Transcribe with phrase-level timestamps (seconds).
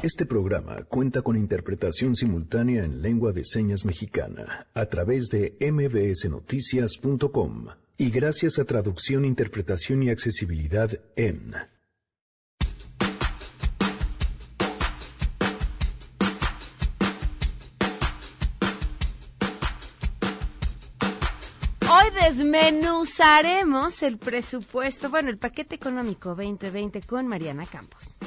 [0.00, 7.66] Este programa cuenta con interpretación simultánea en lengua de señas mexicana a través de mbsnoticias.com
[7.96, 11.52] y gracias a traducción, interpretación y accesibilidad en
[21.90, 28.20] Hoy desmenuzaremos el presupuesto, bueno, el paquete económico 2020 con Mariana Campos.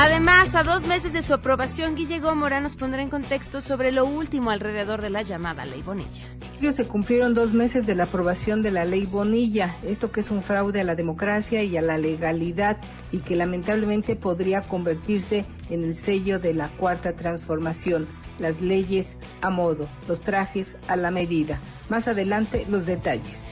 [0.00, 4.04] Además, a dos meses de su aprobación, Guille Gómora nos pondrá en contexto sobre lo
[4.04, 6.22] último alrededor de la llamada Ley Bonilla.
[6.70, 10.40] Se cumplieron dos meses de la aprobación de la Ley Bonilla, esto que es un
[10.40, 12.76] fraude a la democracia y a la legalidad
[13.10, 18.06] y que lamentablemente podría convertirse en el sello de la cuarta transformación.
[18.38, 21.58] Las leyes a modo, los trajes a la medida.
[21.88, 23.47] Más adelante los detalles.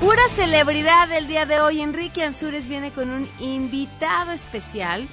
[0.00, 1.80] Pura celebridad del día de hoy.
[1.80, 5.08] Enrique Ansures viene con un invitado especial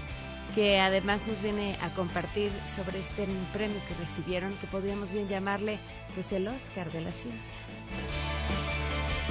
[0.55, 5.79] que además nos viene a compartir sobre este premio que recibieron, que podríamos bien llamarle
[6.13, 7.53] pues el Oscar de la ciencia.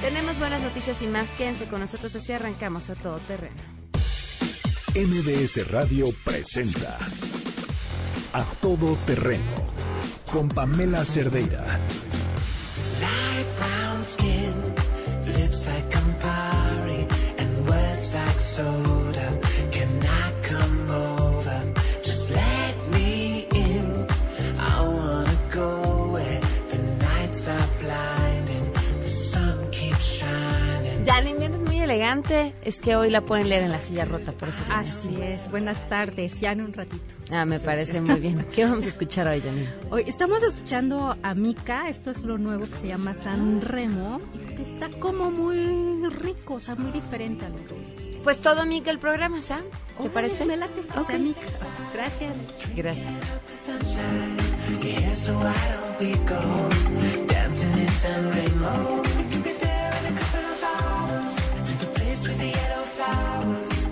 [0.01, 1.29] Tenemos buenas noticias y más.
[1.37, 3.61] Quédense con nosotros así arrancamos a todo terreno.
[4.95, 6.97] MBS Radio presenta
[8.33, 9.43] A Todo Terreno
[10.31, 11.63] con Pamela Cerdeira.
[12.99, 14.72] Light brown skin,
[15.53, 19.39] lips like Campari, and words like soda.
[19.71, 21.61] Can I come over?
[22.01, 24.05] Just let me in.
[24.59, 31.05] I wanna go where the nights are blinding, the sun keeps shining.
[31.05, 32.53] Janine, vienes muy elegante.
[32.63, 34.63] Es que hoy la pueden leer en la silla rota, por eso.
[34.71, 37.03] Así es, buenas tardes, ya en un ratito.
[37.31, 38.45] Ah, me parece muy bien.
[38.53, 39.67] ¿Qué vamos a escuchar hoy, Janine?
[39.89, 44.55] Hoy estamos escuchando a Mika, esto es lo nuevo que se llama San Remo, y
[44.55, 48.19] que está como muy rico, o sea, muy diferente a lo que...
[48.23, 49.65] Pues todo Mica el programa, ¿sabes?
[50.01, 50.45] ¿Te Oh, parece?
[50.45, 51.07] Me late, o Ok.
[51.07, 51.41] sea, Mika.
[51.93, 52.33] Gracias.
[52.75, 53.07] Gracias.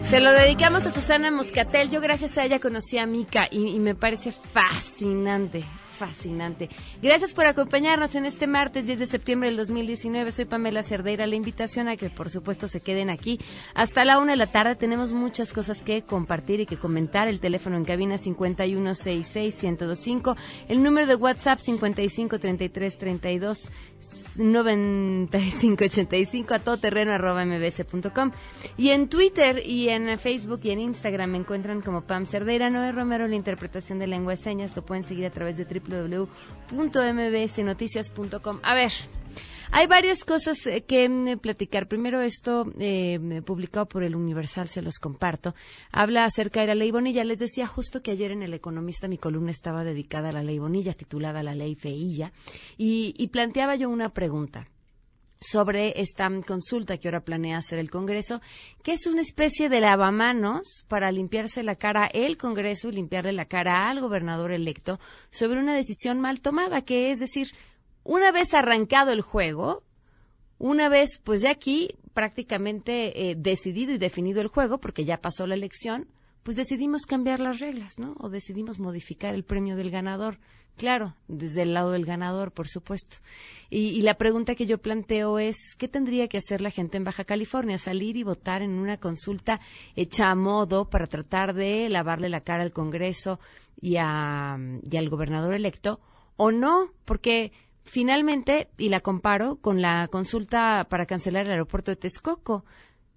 [0.09, 1.89] Se lo dedicamos a Susana Moscatel.
[1.89, 5.63] Yo gracias a ella conocí a Mica y, y me parece fascinante,
[6.01, 6.67] fascinante.
[7.03, 10.31] Gracias por acompañarnos en este martes 10 de septiembre del 2019.
[10.31, 11.27] Soy Pamela Cerdeira.
[11.27, 13.39] La invitación a que por supuesto se queden aquí
[13.75, 14.75] hasta la una de la tarde.
[14.75, 17.27] Tenemos muchas cosas que compartir y que comentar.
[17.27, 20.35] El teléfono en cabina 5166125.
[20.69, 23.69] El número de WhatsApp 553332.
[24.35, 28.31] 9585 a todoterreno arroba mbs.com
[28.77, 32.91] y en Twitter y en Facebook y en Instagram me encuentran como Pam Cerdeira, Noé
[32.91, 38.59] Romero, la interpretación de lengua de señas, lo pueden seguir a través de www.mbsnoticias.com.
[38.63, 38.91] A ver,
[39.71, 41.87] hay varias cosas eh, que mm, platicar.
[41.87, 45.55] Primero esto, eh, publicado por el Universal, se los comparto.
[45.91, 47.23] Habla acerca de la ley Bonilla.
[47.23, 50.59] Les decía justo que ayer en El Economista mi columna estaba dedicada a la ley
[50.59, 52.31] Bonilla, titulada La ley Feilla,
[52.77, 54.67] y, y planteaba yo una pregunta
[55.41, 58.41] sobre esta consulta que ahora planea hacer el Congreso,
[58.83, 63.45] que es una especie de lavamanos para limpiarse la cara el Congreso y limpiarle la
[63.45, 64.99] cara al gobernador electo
[65.31, 67.47] sobre una decisión mal tomada, que es decir,
[68.03, 69.83] una vez arrancado el juego,
[70.57, 75.47] una vez pues ya aquí prácticamente eh, decidido y definido el juego, porque ya pasó
[75.47, 76.07] la elección,
[76.43, 78.15] pues decidimos cambiar las reglas, ¿no?
[78.19, 80.39] O decidimos modificar el premio del ganador.
[80.77, 83.17] Claro, desde el lado del ganador, por supuesto.
[83.69, 87.23] Y, la pregunta que yo planteo es, ¿qué tendría que hacer la gente en Baja
[87.23, 87.77] California?
[87.77, 89.59] ¿Salir y votar en una consulta
[89.95, 93.39] hecha a modo para tratar de lavarle la cara al Congreso
[93.79, 94.57] y, a,
[94.89, 95.99] y al gobernador electo?
[96.37, 96.91] ¿O no?
[97.05, 97.51] Porque
[97.83, 102.65] finalmente, y la comparo con la consulta para cancelar el aeropuerto de Texcoco,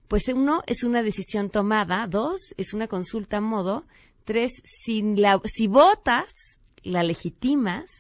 [0.08, 3.86] pues uno es una decisión tomada, dos es una consulta a modo,
[4.24, 5.02] tres si,
[5.66, 6.32] votas
[6.82, 7.90] la legitimas,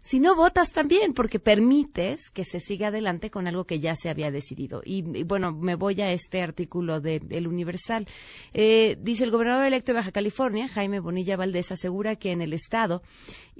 [0.00, 4.08] si no votas también, porque permites que se siga adelante con algo que ya se
[4.08, 4.82] había decidido.
[4.84, 8.06] Y, y bueno, me voy a este artículo de El Universal.
[8.52, 12.52] Eh, dice el gobernador electo de Baja California, Jaime Bonilla Valdés, asegura que en el
[12.52, 13.02] estado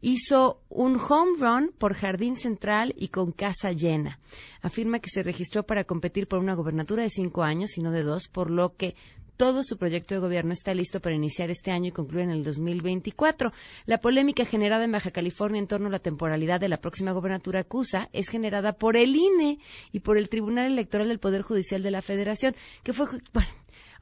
[0.00, 4.18] hizo un home run por Jardín Central y con casa llena.
[4.62, 8.02] Afirma que se registró para competir por una gobernatura de cinco años y no de
[8.02, 8.94] dos, por lo que
[9.40, 12.44] todo su proyecto de gobierno está listo para iniciar este año y concluir en el
[12.44, 13.54] 2024.
[13.86, 17.60] La polémica generada en Baja California en torno a la temporalidad de la próxima gobernatura
[17.60, 19.58] acusa es generada por el INE
[19.92, 23.48] y por el Tribunal Electoral del Poder Judicial de la Federación, que fue, bueno,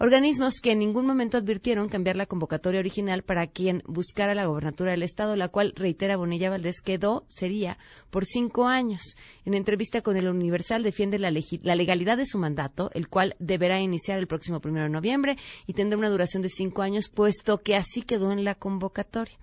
[0.00, 4.92] Organismos que en ningún momento advirtieron cambiar la convocatoria original para quien buscara la gobernatura
[4.92, 7.78] del Estado, la cual, reitera Bonilla Valdés, quedó, sería,
[8.10, 9.16] por cinco años.
[9.44, 13.80] En entrevista con el Universal defiende la, la legalidad de su mandato, el cual deberá
[13.80, 15.36] iniciar el próximo primero de noviembre
[15.66, 19.36] y tendrá una duración de cinco años, puesto que así quedó en la convocatoria.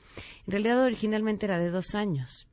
[0.47, 2.47] En realidad, originalmente era de dos años.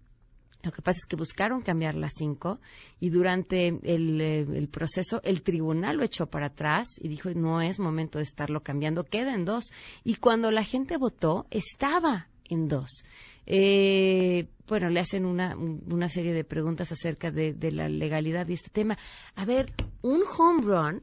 [0.62, 2.60] Lo que pasa es que buscaron cambiar las cinco
[3.00, 7.60] y durante el, eh, el, proceso el tribunal lo echó para atrás y dijo no
[7.60, 9.72] es momento de estarlo cambiando, queda en dos.
[10.04, 13.04] Y cuando la gente votó, estaba en dos.
[13.46, 18.52] Eh, bueno, le hacen una, una serie de preguntas acerca de, de la legalidad y
[18.52, 18.96] este tema.
[19.34, 21.02] A ver, un home run,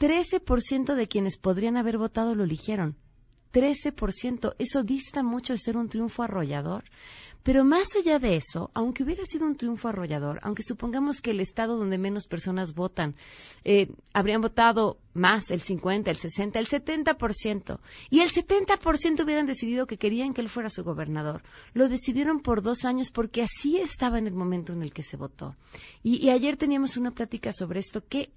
[0.00, 2.96] 13% de quienes podrían haber votado lo eligieron.
[3.54, 4.56] 13%.
[4.58, 6.84] Eso dista mucho de ser un triunfo arrollador.
[7.44, 11.40] Pero más allá de eso, aunque hubiera sido un triunfo arrollador, aunque supongamos que el
[11.40, 13.16] estado donde menos personas votan,
[13.64, 19.86] eh, habrían votado más, el 50, el 60, el 70%, y el 70% hubieran decidido
[19.86, 21.42] que querían que él fuera su gobernador.
[21.74, 25.18] Lo decidieron por dos años porque así estaba en el momento en el que se
[25.18, 25.54] votó.
[26.02, 28.32] Y, y ayer teníamos una plática sobre esto, que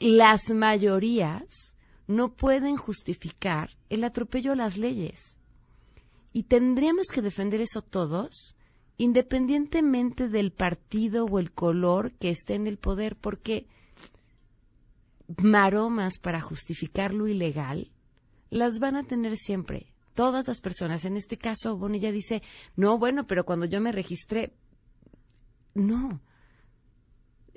[0.00, 1.67] las mayorías
[2.08, 5.36] no pueden justificar el atropello a las leyes
[6.32, 8.56] y tendríamos que defender eso todos,
[8.96, 13.66] independientemente del partido o el color que esté en el poder, porque
[15.36, 17.92] maromas para justificar lo ilegal
[18.50, 19.92] las van a tener siempre.
[20.14, 21.04] Todas las personas.
[21.04, 22.42] En este caso, Bonilla dice,
[22.74, 24.52] no, bueno, pero cuando yo me registré,
[25.74, 26.20] no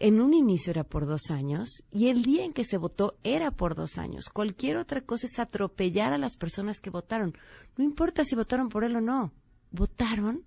[0.01, 3.51] en un inicio era por dos años y el día en que se votó era
[3.51, 4.29] por dos años.
[4.29, 7.37] Cualquier otra cosa es atropellar a las personas que votaron.
[7.77, 9.31] No importa si votaron por él o no,
[9.69, 10.43] votaron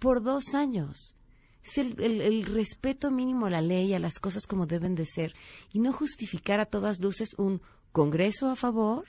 [0.00, 1.14] por dos años.
[1.62, 5.32] Es el, respeto mínimo a la ley, a las cosas como deben de ser
[5.72, 7.62] y no justificar a todas luces un
[7.92, 9.04] Congreso a favor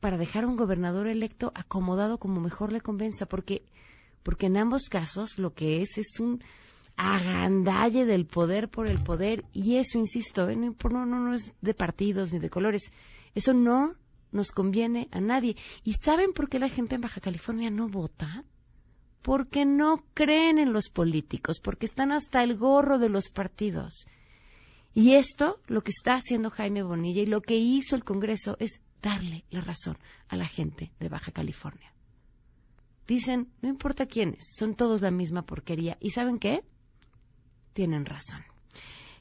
[0.00, 3.64] para dejar a un gobernador electo acomodado como mejor le convenza, porque,
[4.22, 6.42] porque en ambos casos lo que es es un
[7.02, 10.56] agandalle del poder por el poder y eso, insisto, ¿eh?
[10.56, 12.92] no, no, no es de partidos ni de colores,
[13.34, 13.96] eso no
[14.30, 15.56] nos conviene a nadie.
[15.84, 18.44] ¿Y saben por qué la gente en Baja California no vota?
[19.20, 24.06] Porque no creen en los políticos, porque están hasta el gorro de los partidos.
[24.94, 28.80] Y esto, lo que está haciendo Jaime Bonilla y lo que hizo el Congreso es
[29.00, 31.92] darle la razón a la gente de Baja California.
[33.06, 35.96] Dicen, no importa quiénes, son todos la misma porquería.
[36.00, 36.62] ¿Y saben qué?
[37.72, 38.44] Tienen razón.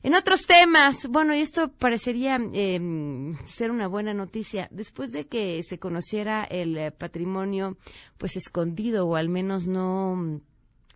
[0.04, 4.68] En otros temas, bueno, y esto parecería em, ser una buena noticia.
[4.72, 7.78] Después de que se conociera el eh, patrimonio,
[8.18, 10.42] pues escondido o al menos no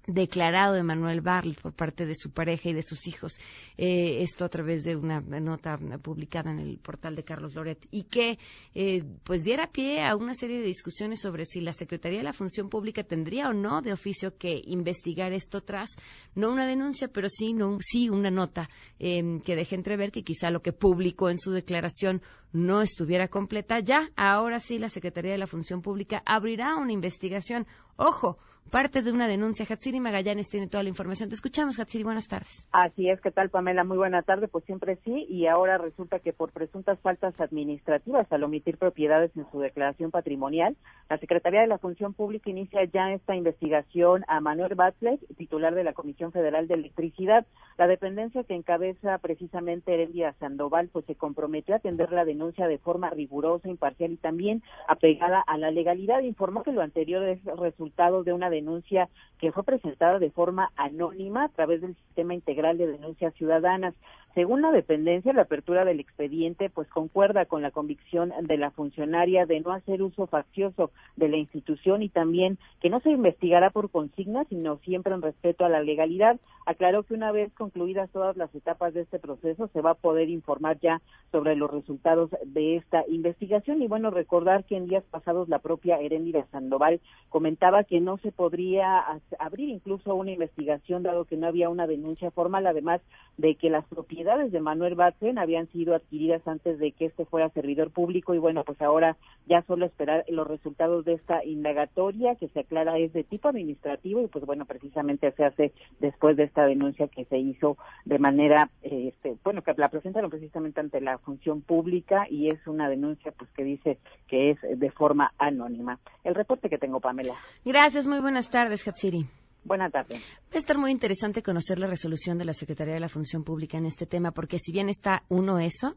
[0.07, 3.33] declarado Emanuel Barlet por parte de su pareja y de sus hijos.
[3.77, 8.03] Eh, esto a través de una nota publicada en el portal de Carlos Loret y
[8.03, 8.37] que
[8.73, 12.33] eh, pues diera pie a una serie de discusiones sobre si la Secretaría de la
[12.33, 15.95] Función Pública tendría o no de oficio que investigar esto tras
[16.35, 18.69] no una denuncia, pero sí no sí una nota
[18.99, 22.21] eh, que deje entrever que quizá lo que publicó en su declaración
[22.53, 23.79] no estuviera completa.
[23.79, 27.67] Ya ahora sí la Secretaría de la Función Pública abrirá una investigación.
[27.97, 28.37] Ojo,
[28.71, 29.65] parte de una denuncia.
[29.69, 31.29] Hatsiri Magallanes tiene toda la información.
[31.29, 32.03] Te escuchamos, Hatsiri.
[32.03, 32.67] Buenas tardes.
[32.71, 33.83] Así es, ¿qué tal, Pamela?
[33.83, 34.47] Muy buena tarde.
[34.47, 35.25] Pues siempre sí.
[35.29, 40.75] Y ahora resulta que por presuntas faltas administrativas al omitir propiedades en su declaración patrimonial,
[41.09, 45.83] la Secretaría de la Función Pública inicia ya esta investigación a Manuel Batley, titular de
[45.83, 47.45] la Comisión Federal de Electricidad.
[47.77, 52.77] La dependencia que encabeza precisamente Herendia Sandoval, pues se comprometió a atender la denuncia de
[52.77, 56.21] forma rigurosa, imparcial y también apegada a la legalidad.
[56.21, 59.09] Informó que lo anterior es resultado de una denuncia
[59.39, 63.93] que fue presentada de forma anónima a través del Sistema Integral de Denuncias Ciudadanas.
[64.33, 69.45] Según la dependencia, la apertura del expediente pues concuerda con la convicción de la funcionaria
[69.45, 73.89] de no hacer uso faccioso de la institución y también que no se investigará por
[73.89, 76.37] consigna, sino siempre en respeto a la legalidad.
[76.65, 80.29] Aclaró que una vez concluidas todas las etapas de este proceso se va a poder
[80.29, 85.47] informar ya sobre los resultados de esta investigación y bueno, recordar que en días pasados
[85.47, 89.03] la propia Heréndira Sandoval comentaba que no se podría
[89.39, 93.01] abrir incluso una investigación dado que no había una denuncia formal, además
[93.37, 97.49] de que las propiedades de Manuel Batzen habían sido adquiridas antes de que este fuera
[97.49, 102.47] servidor público y bueno, pues ahora ya solo esperar los resultados de esta indagatoria que
[102.49, 106.67] se aclara es de tipo administrativo y pues bueno, precisamente se hace después de esta
[106.67, 111.61] denuncia que se hizo de manera, este, bueno, que la presentaron precisamente ante la función
[111.61, 113.97] pública y es una denuncia pues que dice
[114.27, 115.97] que es de forma anónima.
[116.23, 117.33] El reporte que tengo, Pamela.
[117.63, 119.25] Gracias, muy buenas tardes, Hatsiri.
[119.63, 120.19] Buenas tardes.
[120.19, 123.77] Va a estar muy interesante conocer la resolución de la Secretaría de la Función Pública
[123.77, 125.95] en este tema, porque si bien está uno eso,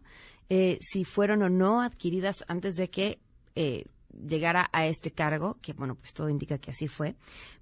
[0.48, 3.18] eh, si fueron o no adquiridas antes de que
[3.54, 3.84] eh,
[4.26, 7.14] llegara a este cargo, que bueno, pues todo indica que así fue,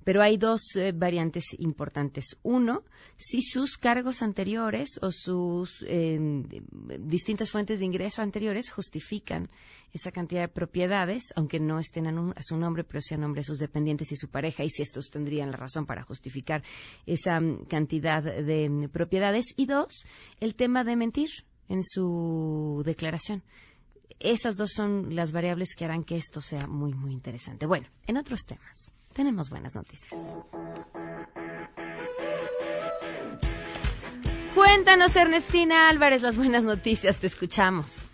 [0.05, 2.37] pero hay dos eh, variantes importantes.
[2.43, 2.85] Uno,
[3.17, 6.19] si sus cargos anteriores o sus eh,
[7.01, 9.51] distintas fuentes de ingreso anteriores justifican
[9.93, 13.21] esa cantidad de propiedades, aunque no estén a, un- a su nombre, pero sea a
[13.21, 16.63] nombre de sus dependientes y su pareja, y si estos tendrían la razón para justificar
[17.07, 19.47] esa mm, cantidad de mm, propiedades.
[19.57, 20.05] Y dos,
[20.41, 21.31] el tema de mentir
[21.69, 23.43] en su declaración.
[24.19, 27.67] Esas dos son las variables que harán que esto sea muy, muy interesante.
[27.67, 30.19] Bueno, en otros temas, tenemos buenas noticias.
[34.55, 38.07] Cuéntanos, Ernestina Álvarez, las buenas noticias, te escuchamos.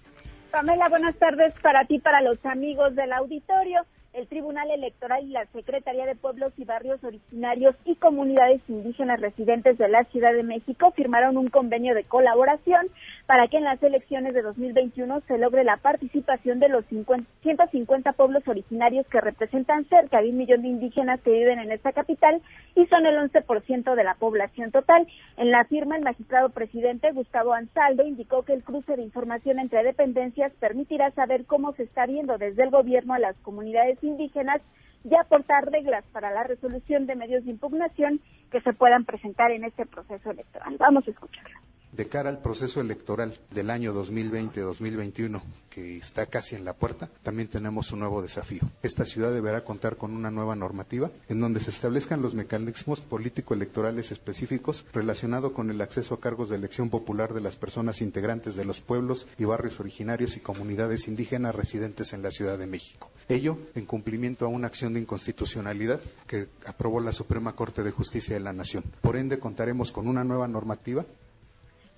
[0.51, 3.87] Pamela, buenas tardes para ti, para los amigos del auditorio.
[4.13, 9.79] El Tribunal Electoral y la Secretaría de Pueblos y Barrios Originarios y Comunidades Indígenas Residentes
[9.79, 12.89] de la Ciudad de México firmaron un convenio de colaboración
[13.27, 18.13] para que en las elecciones de 2021 se logre la participación de los 50 150
[18.13, 22.41] pueblos originarios que representan cerca de un millón de indígenas que viven en esta capital
[22.75, 25.07] y son el 11% de la población total.
[25.37, 29.83] En la firma, el magistrado presidente Gustavo Ansaldo indicó que el cruce de información entre
[29.83, 34.63] dependencias permitirá saber cómo se está viendo desde el gobierno a las comunidades indígenas
[35.05, 39.65] y aportar reglas para la resolución de medios de impugnación que se puedan presentar en
[39.65, 40.77] este proceso electoral.
[40.79, 41.72] Vamos a escucharlo.
[41.93, 47.49] De cara al proceso electoral del año 2020-2021, que está casi en la puerta, también
[47.49, 48.63] tenemos un nuevo desafío.
[48.83, 54.11] Esta ciudad deberá contar con una nueva normativa en donde se establezcan los mecanismos político-electorales
[54.11, 58.65] específicos relacionados con el acceso a cargos de elección popular de las personas integrantes de
[58.65, 63.11] los pueblos y barrios originarios y comunidades indígenas residentes en la Ciudad de México.
[63.29, 68.33] Ello en cumplimiento a una acción de inconstitucionalidad que aprobó la Suprema Corte de Justicia
[68.33, 68.83] de la Nación.
[69.03, 71.05] Por ende, contaremos con una nueva normativa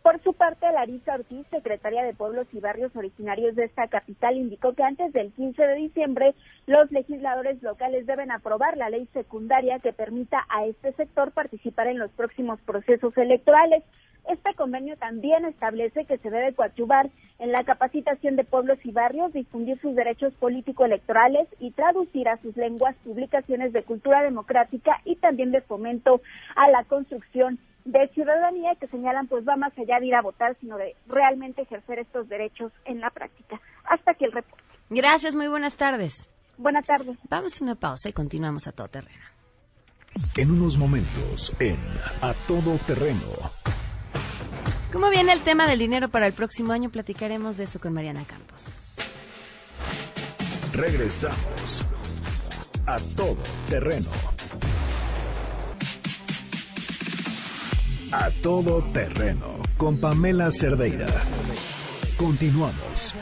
[0.04, 4.74] Por su parte, Larisa Ortiz, secretaria de Pueblos y Barrios Originarios de esta capital, indicó
[4.74, 6.34] que antes del 15 de diciembre
[6.66, 11.98] los legisladores locales deben aprobar la ley secundaria que permita a este sector participar en
[11.98, 13.82] los próximos procesos electorales.
[14.28, 17.08] Este convenio también establece que se debe coadyuvar
[17.38, 22.54] en la capacitación de pueblos y barrios, difundir sus derechos político-electorales y traducir a sus
[22.58, 26.20] lenguas publicaciones de cultura democrática y también de fomento
[26.56, 30.56] a la construcción de ciudadanía que señalan pues va más allá de ir a votar,
[30.60, 33.60] sino de realmente ejercer estos derechos en la práctica.
[33.84, 34.64] Hasta aquí el reporte.
[34.90, 36.30] Gracias, muy buenas tardes.
[36.56, 37.18] Buenas tardes.
[37.28, 39.24] Vamos a una pausa y continuamos a todo terreno.
[40.36, 41.76] En unos momentos, en
[42.22, 43.20] A Todo Terreno,
[44.92, 46.88] ¿Cómo viene el tema del dinero para el próximo año?
[46.88, 48.94] Platicaremos de eso con Mariana Campos.
[50.72, 51.84] regresamos.
[52.86, 53.38] A Todo
[53.68, 54.10] Terreno.
[58.16, 61.08] A Todo Terreno, con Pamela Cerdeira.
[62.16, 63.12] Continuamos.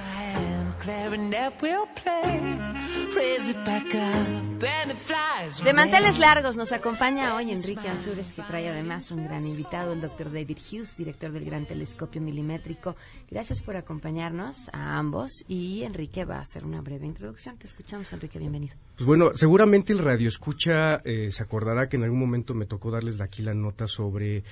[5.64, 10.02] De manteles largos nos acompaña hoy Enrique Ansures, que trae además un gran invitado, el
[10.02, 12.94] doctor David Hughes, director del Gran Telescopio Milimétrico.
[13.30, 17.56] Gracias por acompañarnos a ambos y Enrique va a hacer una breve introducción.
[17.56, 18.74] Te escuchamos, Enrique, bienvenido.
[18.96, 22.90] Pues bueno, seguramente el radio escucha eh, se acordará que en algún momento me tocó
[22.90, 24.44] darles de aquí la nota sobre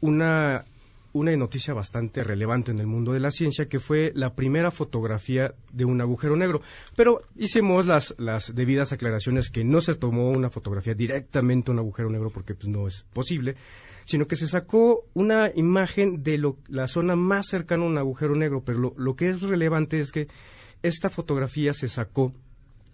[0.00, 0.64] una
[1.14, 5.54] una noticia bastante relevante en el mundo de la ciencia que fue la primera fotografía
[5.72, 6.60] de un agujero negro.
[6.94, 11.78] Pero hicimos las, las debidas aclaraciones que no se tomó una fotografía directamente a un
[11.80, 13.56] agujero negro porque pues, no es posible,
[14.04, 18.36] sino que se sacó una imagen de lo- la zona más cercana a un agujero
[18.36, 18.62] negro.
[18.62, 20.28] Pero lo, lo que es relevante es que
[20.82, 22.32] esta fotografía se sacó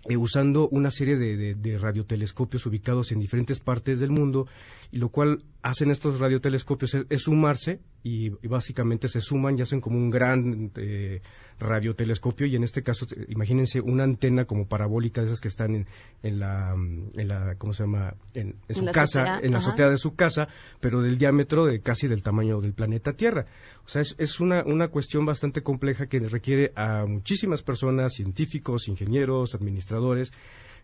[0.08, 4.46] eh, usando una serie de, de- radiotelescopios ubicados en diferentes partes del mundo
[4.92, 9.62] y lo cual hacen estos radiotelescopios es, es sumarse y, y básicamente se suman y
[9.62, 11.20] hacen como un gran eh,
[11.58, 15.75] radiotelescopio y en este caso eh, imagínense una antena como parabólica de esas que están
[15.75, 15.87] en,
[16.23, 19.40] en la mm, en la cómo se llama en, en En su la casa azotea,
[19.46, 19.68] en la ajá.
[19.68, 20.49] azotea de su casa
[20.80, 23.46] pero del diámetro de casi del tamaño del planeta Tierra
[23.84, 28.87] o sea es, es una una cuestión bastante compleja que requiere a muchísimas personas científicos
[28.88, 30.30] ingenieros administradores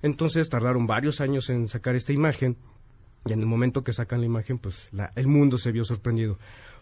[0.03, 2.57] entonces tardaron varios años en sacar esta imagen
[3.27, 6.39] y en el momento que sacan la imagen, pues la- el mundo se vio sorprendido.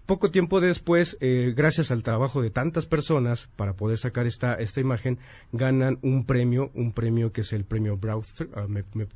[0.08, 4.80] Poco tiempo después, eh, gracias al trabajo de tantas personas para poder sacar esta, esta
[4.80, 5.18] imagen,
[5.52, 8.48] ganan un premio, un premio que es el premio Browser.
[8.54, 9.06] ah, me- me-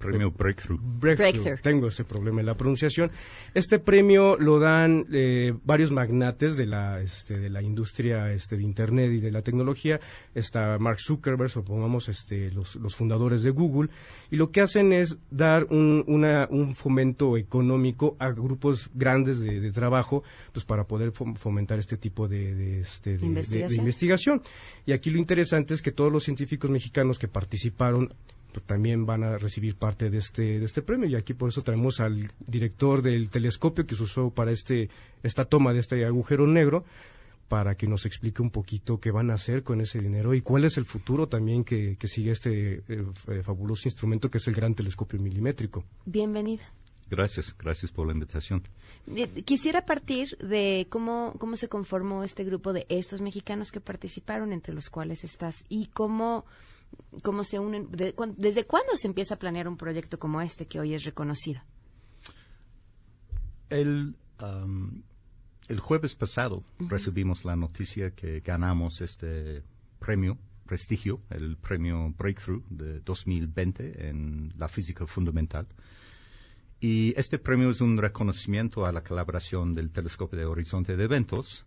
[0.00, 0.80] Premio Breakthrough.
[0.80, 1.32] Breakthrough.
[1.32, 1.60] Breakthrough.
[1.62, 3.10] Tengo ese problema en la pronunciación.
[3.54, 8.62] Este premio lo dan eh, varios magnates de la este, de la industria este, de
[8.62, 10.00] internet y de la tecnología.
[10.34, 13.90] Está Mark Zuckerberg, supongamos este, los, los fundadores de Google,
[14.30, 19.60] y lo que hacen es dar un, una- un fomento económico a grupos grandes de,
[19.60, 23.26] de trabajo, pues para poder fom- fomentar este tipo de, de, este, de- de- de
[23.28, 23.78] Investigaciones.
[23.78, 24.42] investigación.
[24.86, 28.14] Y aquí lo interesante es que todos los científicos mexicanos que participaron
[28.52, 31.08] pues, también van a recibir parte de este, de este premio.
[31.08, 34.88] Y aquí por eso traemos al director del telescopio que se usó para este,
[35.22, 36.84] esta toma de este agujero negro
[37.48, 40.64] para que nos explique un poquito qué van a hacer con ese dinero y cuál
[40.64, 44.54] es el futuro también que, que sigue este eh, f- fabuloso instrumento que es el
[44.54, 45.84] gran telescopio milimétrico.
[46.06, 46.62] Bienvenida.
[47.10, 48.62] Gracias, gracias por la invitación.
[49.16, 54.52] Eh, Quisiera partir de cómo, cómo se conformó este grupo de estos mexicanos que participaron,
[54.52, 56.44] entre los cuales estás, y cómo,
[57.22, 60.66] cómo se unen, de cuán- desde cuándo se empieza a planear un proyecto como este
[60.66, 61.60] que hoy es reconocido.
[63.68, 65.02] El, am,
[65.68, 69.62] el jueves pasado recibimos la noticia que ganamos este
[69.98, 75.66] premio, prestigio, el premio Breakthrough de 2020 en la física fundamental.
[76.80, 81.66] Y este premio es un reconocimiento a la colaboración del Telescopio de Horizonte de Eventos,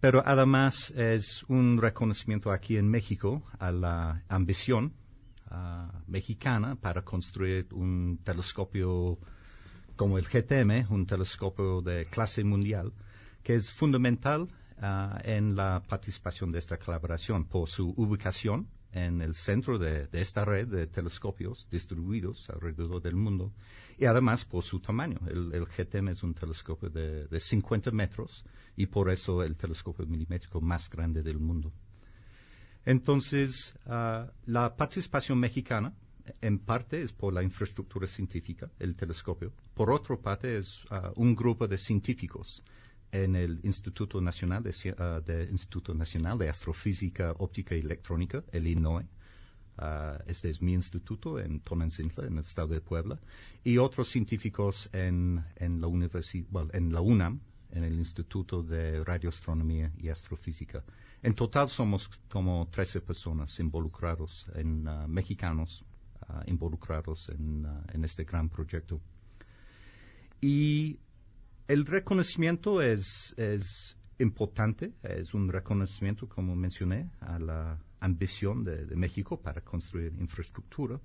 [0.00, 4.94] pero además es un reconocimiento aquí en México a la ambición
[5.50, 9.18] ah, mexicana para construir un telescopio
[9.96, 12.94] como el GTM, un telescopio de clase mundial,
[13.42, 14.48] que es fundamental
[14.80, 20.44] ah, en la participación de esta colaboración por su ubicación en el centro de, esta
[20.44, 23.52] red de telescopios distribuidos alrededor del mundo
[23.98, 25.18] y además por su tamaño.
[25.26, 28.44] El, el GTM es un telescopio de, de 50 metros
[28.76, 31.72] y por eso el telescopio milimétrico más grande del mundo.
[32.84, 35.92] Entonces, ah, la participación mexicana,
[36.40, 39.52] en parte, es por la infraestructura científica, el telescopio.
[39.74, 42.62] Por otra parte, es ah, un grupo de científicos
[43.12, 48.66] en el Instituto Nacional de, ah, de Instituto Nacional de Astrofísica, Óptica y Electrónica, el
[48.66, 49.06] INOE.
[49.78, 53.18] Ah, este es mi instituto en Tonantzintla, en el estado de Puebla,
[53.64, 57.40] y otros científicos en, en la universi- well, en la UNAM,
[57.72, 60.84] en el Instituto de Radioastronomía y Astrofísica.
[61.22, 65.84] En total somos como 13 personas involucrados, en, ah, mexicanos
[66.46, 69.00] involucrados en, en este gran proyecto.
[70.40, 70.98] Y
[71.70, 79.40] el reconocimiento es, es importante, es un reconocimiento, como mencioné, a la ambición de, México
[79.40, 81.00] para construir infraestructura,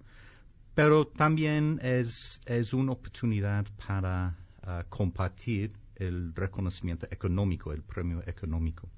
[0.73, 8.89] pero también es, es una oportunidad para ah, compartir el reconocimiento económico, el premio económico.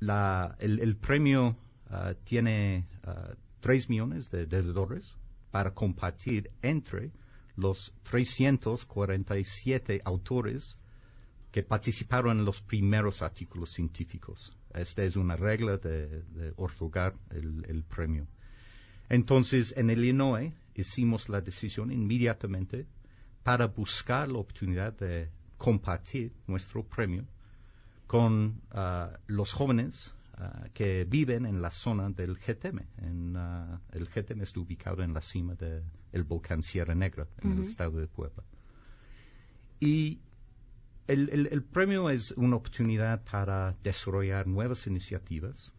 [0.00, 1.56] La- el, premio
[1.90, 5.16] ah, tiene ah, 3 millones de, de dólares
[5.52, 7.12] para compartir entre
[7.56, 10.76] los 347 autores
[11.50, 14.52] que participaron en los primeros artículos científicos.
[14.74, 18.26] Esta es una regla de, de otorgar el, premio.
[19.08, 22.88] Entonces, en el INOE hicimos la decisión inmediatamente
[23.44, 27.24] para buscar la oportunidad de compartir nuestro premio
[28.06, 33.36] con ah, los jóvenes ah, que viven en la zona del GTM.
[33.36, 35.54] Ah, el GTM está ubicado en la cima
[36.14, 37.68] del volcán Sierra Negra, en el Ujú.
[37.68, 38.44] estado de Puebla.
[39.80, 40.20] Y
[41.08, 45.72] el, el- el premio es una oportunidad para desarrollar nuevas iniciativas,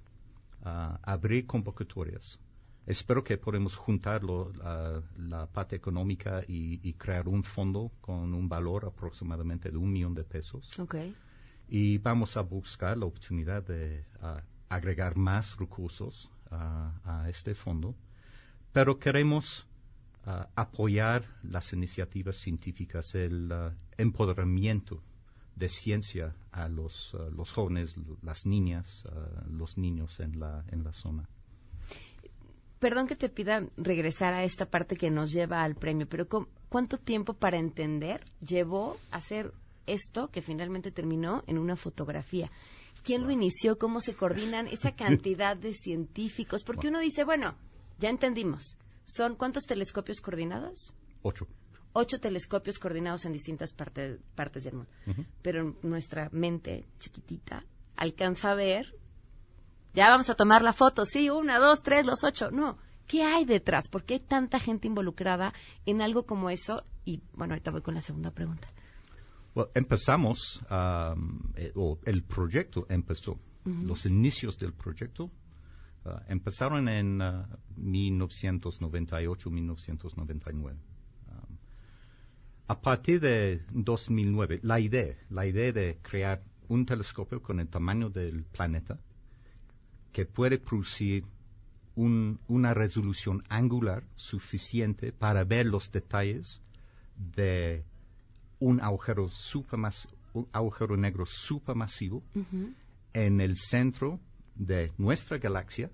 [0.64, 2.38] ah, abrir convocatorias.
[2.86, 8.34] Espero que podamos juntar lo- la, la parte económica y, y crear un fondo con
[8.34, 10.70] un valor aproximadamente de un millón de pesos.
[11.68, 17.96] Y vamos a buscar la oportunidad de ah, agregar más recursos ah, a este fondo.
[18.74, 19.66] Pero queremos
[20.56, 25.02] apoyar las iniciativas científicas, el ah, empoderamiento
[25.56, 30.84] de ciencia a los, ah, los jóvenes, las niñas, ah, los niños en la, en
[30.84, 31.28] la zona.
[32.80, 36.48] Perdón que te pida regresar a esta parte que nos lleva al premio, pero ¿cu-
[36.70, 39.54] ¿cuánto tiempo para entender llevó hacer
[39.88, 42.52] esto que finalmente terminó en una fotografía?
[43.04, 43.78] ¿Quién lo inició?
[43.78, 46.64] ¿Cómo se coordinan esa cantidad de científicos?
[46.64, 47.56] Porque uno dice, bueno,
[47.98, 48.78] ya entendimos.
[49.06, 50.94] ¿Son cuántos telescopios coordinados?
[51.22, 51.48] Ocho.
[51.94, 54.90] Ocho telescopios coordinados en distintas parte- partes del mundo.
[55.42, 57.64] Pero nuestra mente chiquitita
[57.96, 58.94] alcanza a ver
[59.94, 62.52] ya vamos a tomar la foto, sí, una, dos, tres, los ocho.
[62.52, 63.88] No, ¿qué hay detrás?
[63.88, 65.54] ¿Por qué hay tanta gente involucrada
[65.86, 66.84] en algo como eso?
[67.06, 68.68] Y bueno, ahorita voy con la segunda pregunta.
[69.56, 73.40] Well, empezamos, um, eh, o el proyecto empezó.
[73.64, 75.32] Los inicios del proyecto
[76.06, 77.48] Ah, empezaron en ah,
[79.36, 80.72] 1998-1999.
[80.72, 80.78] Um,
[82.68, 88.10] a partir de 2009, la idea, la idea de crear un telescopio con el tamaño
[88.10, 89.00] del planeta
[90.12, 91.26] que puede producir
[91.96, 96.62] un- una resolución angular suficiente para ver los detalles
[97.36, 97.84] de
[98.60, 102.24] un agujero supermas- un agujero negro supermasivo
[103.14, 104.20] en el centro
[104.56, 105.90] de nuestra galaxia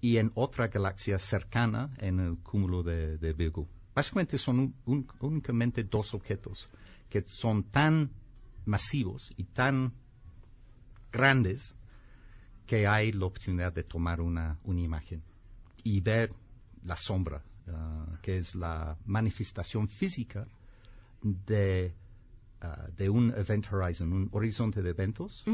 [0.00, 3.68] y en otra galaxia cercana en el cúmulo de, de Virgo.
[3.94, 6.68] Básicamente son un- un- únicamente dos objetos
[7.08, 8.10] que son tan
[8.64, 9.92] masivos y tan
[11.12, 11.74] grandes
[12.66, 15.22] que hay la oportunidad de tomar una, una imagen
[15.84, 16.30] y ver
[16.82, 20.46] la sombra, ah, que es la manifestación física
[21.22, 21.94] de,
[22.60, 25.44] ah, de un event horizon, un horizonte de eventos,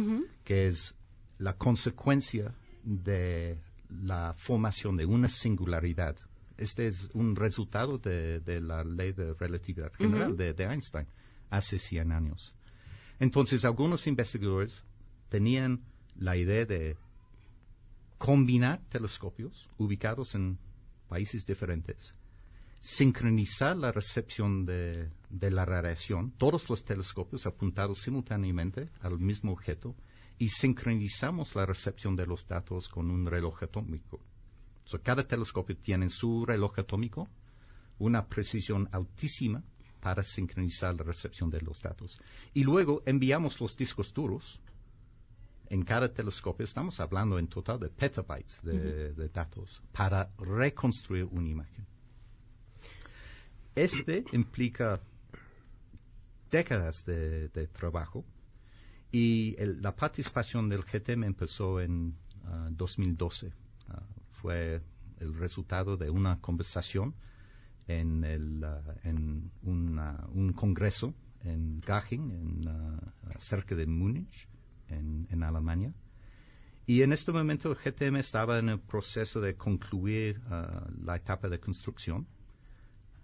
[0.43, 0.95] que es
[1.43, 6.17] la consecuencia de la formación de una singularidad.
[6.57, 11.09] Este es un resultado de, de la ley de relatividad general de, de Einstein
[11.51, 12.55] hace 100 años.
[13.19, 14.85] Entonces, algunos investigadores
[15.29, 15.83] tenían
[16.15, 16.97] la idea de
[18.19, 20.59] combinar telescopios ubicados en
[21.09, 22.15] países diferentes,
[22.81, 29.97] sincronizar la recepción de, de la radiación, todos los telescopios apuntados simultáneamente al mismo objeto,
[30.43, 34.19] y sincronizamos la recepción de los datos con un reloj atómico.
[34.85, 37.29] So, cada telescopio tiene su reloj atómico,
[38.01, 39.63] una precisión altísima
[40.01, 42.21] para sincronizar la recepción de los datos.
[42.55, 44.61] Y luego enviamos los discos duros
[45.69, 51.51] en cada telescopio, estamos hablando en total de petabytes de, de datos, para reconstruir una
[51.51, 51.87] imagen.
[53.77, 55.01] Este implica
[56.51, 58.25] décadas de, de trabajo
[59.13, 63.53] y el- la participación del GTM empezó en ah, 2012.
[63.89, 64.03] Ah,
[64.41, 64.83] fue
[65.21, 67.15] el resultado de una conversación
[67.87, 74.49] en, el, ah, en un congreso en Garching, en, ah, cerca de Múnich,
[74.89, 75.93] en, en Alemania.
[76.87, 81.49] Y en este momento el GTM estaba en el proceso de concluir ah, la etapa
[81.49, 82.27] de construcción,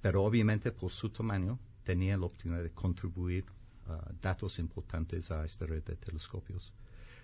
[0.00, 3.46] pero obviamente por su tamaño tenía la oportunidad de contribuir
[3.88, 6.72] ah, datos importantes a esta red de telescopios.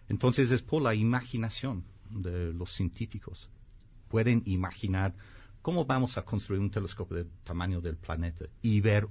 [0.08, 3.48] Entonces es por la imaginación de los científicos.
[4.08, 5.14] Pueden imaginar
[5.62, 9.08] cómo vamos a construir un telescopio del tamaño del planeta y ver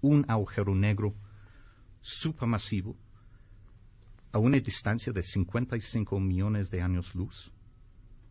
[0.00, 1.14] un agujero negro
[2.00, 2.96] supermasivo
[4.30, 7.52] a una distancia de 55 millones de años luz,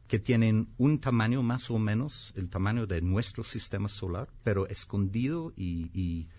[0.07, 5.51] que tienen un tamaño más o menos el tamaño de nuestro sistema solar, pero escondido
[5.55, 6.29] y, y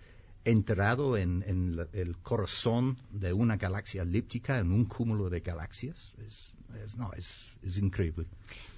[0.49, 6.15] enterrado en, en la- el corazón de una galaxia elíptica, en un cúmulo de galaxias.
[6.25, 8.27] Es, es- no, es, es increíble.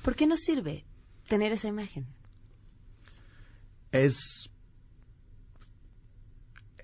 [0.01, 0.83] ¿Por qué nos sirve
[1.27, 2.05] tener esa imagen?
[3.91, 4.49] es,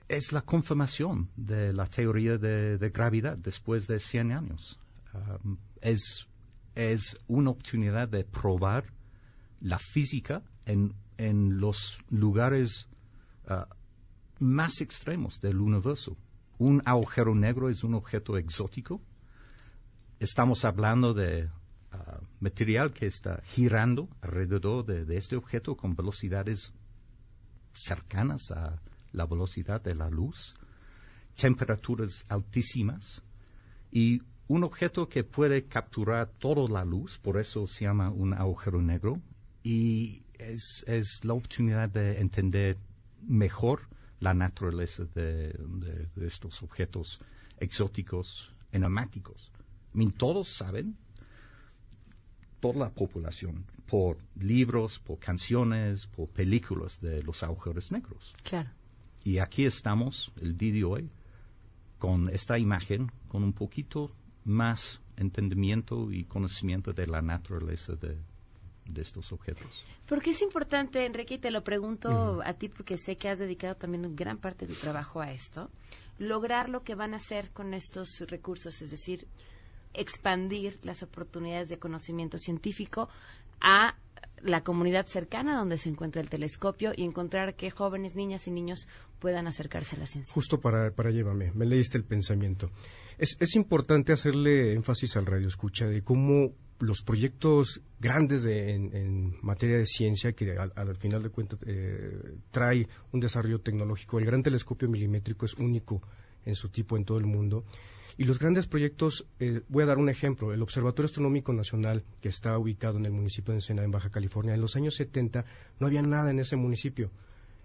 [0.09, 4.77] es la confirmación de la teoría de, de gravedad después de 100 años.
[5.43, 6.27] Um, es,
[6.75, 8.85] es una oportunidad de probar
[9.61, 12.87] la física en, en los lugares
[13.47, 13.67] ah,
[14.39, 16.17] más extremos del universo.
[16.57, 19.01] Un agujero negro es un objeto exótico.
[20.19, 21.49] Estamos hablando de
[21.91, 26.73] ah, material que está girando alrededor de, este objeto con velocidades
[27.73, 30.55] cercanas a la velocidad de la luz,
[31.35, 33.23] temperaturas altísimas
[33.91, 38.81] y un objeto que puede capturar toda la luz, por eso se llama un agujero
[38.81, 39.21] negro,
[39.61, 42.77] y es la oportunidad de entender
[43.21, 43.81] mejor
[44.19, 47.19] la naturaleza de, de- de estos objetos
[47.59, 49.51] exóticos enigmáticos.
[49.93, 50.97] I mean, todos saben
[52.59, 58.33] toda la población por libros, por canciones, por películas de los agujeros negros.
[58.43, 58.69] Claro.
[59.23, 61.09] Y aquí estamos el día de hoy
[61.99, 64.11] con esta imagen, con un poquito
[64.43, 68.17] más entendimiento y conocimiento de la naturaleza de,
[68.89, 69.85] de estos objetos.
[70.07, 73.75] Porque es importante, Enrique, y te lo pregunto a ti porque sé que has dedicado
[73.75, 75.69] también gran parte de tu trabajo a esto,
[76.19, 79.27] lograr lo que van a hacer con estos recursos, es decir,
[79.93, 83.09] expandir las oportunidades de conocimiento científico
[83.59, 83.95] a
[84.41, 88.87] la comunidad cercana donde se encuentra el telescopio y encontrar que jóvenes, niñas y niños
[89.19, 90.33] puedan acercarse a la ciencia.
[90.33, 92.69] Justo para, para llévame, me leíste el pensamiento.
[93.17, 99.35] Es, es importante hacerle énfasis al radio escucha de cómo los proyectos grandes de- en,
[99.41, 104.25] materia de ciencia, que al, al final de cuentas eh, trae un desarrollo tecnológico, el
[104.25, 106.01] gran telescopio milimétrico es único
[106.45, 107.65] en su tipo en todo el mundo,
[108.19, 112.29] Y los grandes proyectos, eh, voy a dar un ejemplo, el Observatorio Astronómico Nacional, que
[112.29, 115.45] está ubicado en el municipio de Ensenada, en Baja California, en los años 70
[115.79, 117.11] no había nada en ese municipio.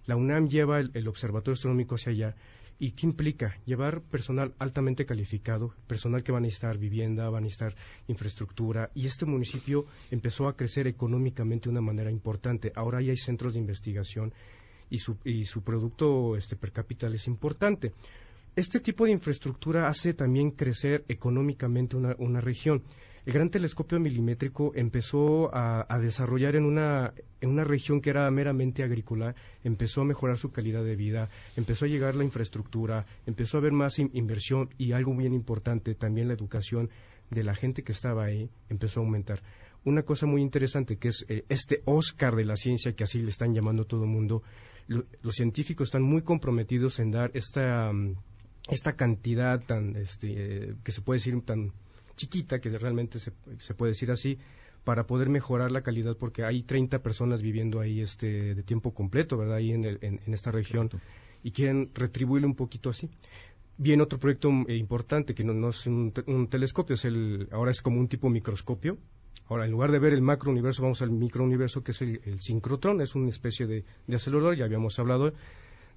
[0.04, 2.34] La UNAM lleva el, el Observatorio Astronómico hacia allá.
[2.78, 3.56] ¿Y qué implica?
[3.64, 7.74] Llevar personal altamente calificado, personal que va a necesitar vivienda, va a necesitar
[8.08, 8.90] infraestructura.
[8.94, 12.72] Y este municipio empezó a crecer económicamente de una manera importante.
[12.74, 14.32] Ahora ya hay centros de investigación
[14.90, 17.92] y su, y su producto este, per cápita es importante.
[18.54, 22.82] Este tipo de infraestructura hace también crecer económicamente una, una región.
[23.24, 28.82] El gran telescopio milimétrico empezó a, desarrollar en una, en una región que era meramente
[28.82, 33.60] agrícola, empezó a mejorar su calidad de vida, empezó a llegar la infraestructura, empezó a
[33.60, 36.90] haber más in- inversión y algo bien importante, también la educación
[37.30, 39.40] de la gente que estaba ahí empezó a aumentar.
[39.84, 43.30] Una cosa muy interesante que es eh, este Oscar de la ciencia, que así le
[43.30, 44.42] están llamando todo el mundo,
[44.88, 48.16] lo- los científicos están muy comprometidos en dar esta, mm,
[48.68, 51.72] esta cantidad tan, este, que se puede decir tan
[52.16, 54.38] chiquita, que realmente se, se puede decir así,
[54.84, 59.36] para poder mejorar la calidad, porque hay 30 personas viviendo ahí este, de tiempo completo,
[59.36, 59.56] ¿verdad?
[59.56, 60.90] Ahí en, el- en- en esta región,
[61.44, 63.08] y quieren retribuirle un poquito así.
[63.78, 67.70] Viene otro proyecto eh, importante, que no, no es un, un telescopio, es el, ahora
[67.70, 68.98] es como un tipo microscopio.
[69.46, 73.00] Ahora, en lugar de ver el macrouniverso, vamos al microuniverso, que es el, el sincrotrón,
[73.00, 75.32] es una especie de, de acelerador, ya habíamos hablado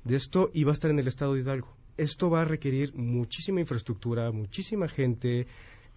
[0.04, 1.76] de esto, y va a estar en el estado de Hidalgo.
[1.98, 5.48] Esto va a requerir muchísima infraestructura, muchísima gente,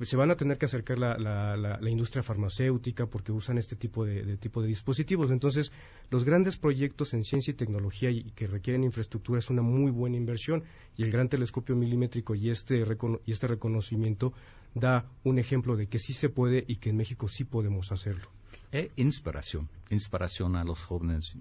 [0.06, 4.04] se van a tener que acercar la, la- la- industria farmacéutica porque usan este tipo
[4.04, 5.30] de, tipo de dispositivos.
[5.30, 5.72] Entonces,
[6.10, 10.16] los grandes proyectos en ciencia y tecnología y, que requieren infraestructura es una muy buena
[10.16, 10.62] inversión
[10.96, 14.32] y el gran telescopio milimétrico y este, recono- y este reconocimiento
[14.74, 18.28] da un ejemplo de que sí se puede y que en México sí podemos hacerlo.
[18.70, 21.34] E inspiración, inspiración a los jóvenes,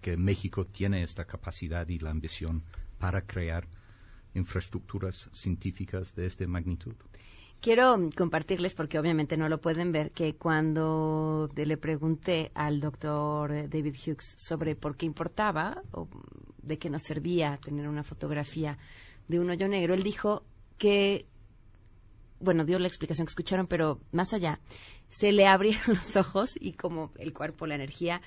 [0.00, 2.64] que México tiene esta capacidad y la ambición
[2.98, 3.68] para crear
[4.34, 6.94] infraestructuras científicas de esta magnitud.
[7.62, 13.94] Quiero compartirles, porque obviamente no lo pueden ver, que cuando le pregunté al doctor David
[13.94, 16.08] Hughes sobre por qué importaba o
[16.60, 18.78] de qué nos servía tener una fotografía
[19.28, 20.42] de un hoyo negro, él dijo
[20.76, 21.26] que,
[22.40, 24.58] bueno, dio la explicación que escucharon, pero más allá,
[25.08, 28.22] se le abrieron los ojos y como el cuerpo, la energía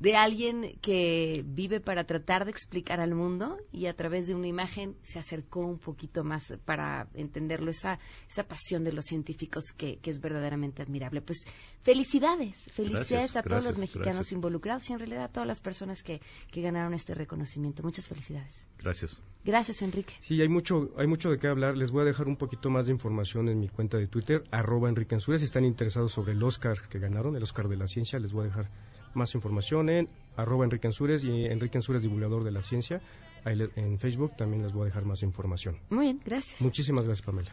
[0.00, 4.46] de alguien que vive para tratar de explicar al mundo y a través de una
[4.46, 9.98] imagen se acercó un poquito más para entenderlo, esa, esa pasión de los científicos que,
[9.98, 11.20] que es verdaderamente admirable.
[11.20, 11.44] Pues
[11.82, 14.32] felicidades, felicidades Gracias, a todos los mexicanos gracias.
[14.32, 17.82] involucrados y en realidad a todas las personas que, que ganaron este reconocimiento.
[17.82, 18.68] Muchas felicidades.
[18.78, 19.20] Gracias.
[19.44, 20.14] Gracias, Enrique.
[20.22, 21.76] Sí, hay mucho, hay mucho de qué hablar.
[21.76, 24.88] Les voy a dejar un poquito más de información en mi cuenta de Twitter, arroba
[24.88, 25.42] Enrique Ansures.
[25.42, 28.44] Si están interesados sobre el Oscar que ganaron, el Oscar de la Ciencia, les voy
[28.44, 28.70] a dejar
[29.14, 33.00] más información en arroba Enrique Ansures y Enrique Ansures, divulgador de la ciencia.
[33.44, 35.76] Ahí le- en Facebook también les voy a dejar más información.
[35.90, 36.60] Muy bien, gracias.
[36.60, 37.50] Muchísimas gracias, Pamela.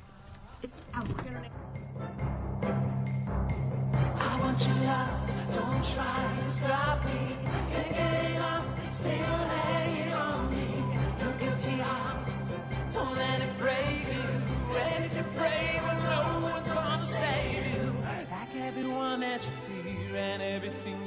[18.29, 21.06] Like everyone fear and everything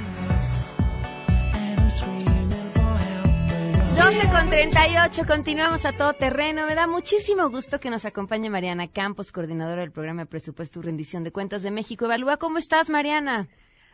[4.11, 6.67] 11 con 38, continuamos a todo terreno.
[6.67, 10.83] Me da muchísimo gusto que nos acompañe Mariana Campos, coordinadora del programa de presupuesto y
[10.83, 12.03] rendición de cuentas de México.
[12.03, 13.47] Evalúa, ¿cómo estás, Mariana?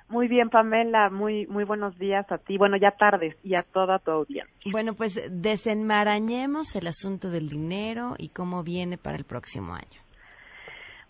[0.10, 1.12] Muy bien, Pamela.
[1.12, 2.58] Muy, muy buenos días a ti.
[2.58, 4.72] Bueno, ya tardes y a toda tu audiencia.
[4.72, 10.02] Bueno, pues desenmarañemos el asunto del dinero y cómo viene para el próximo año.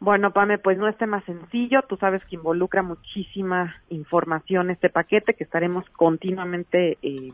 [0.02, 1.80] Bueno, Pame, pues no es tema sencillo.
[1.88, 7.32] Tú sabes que involucra muchísima información este paquete que estaremos continuamente eh,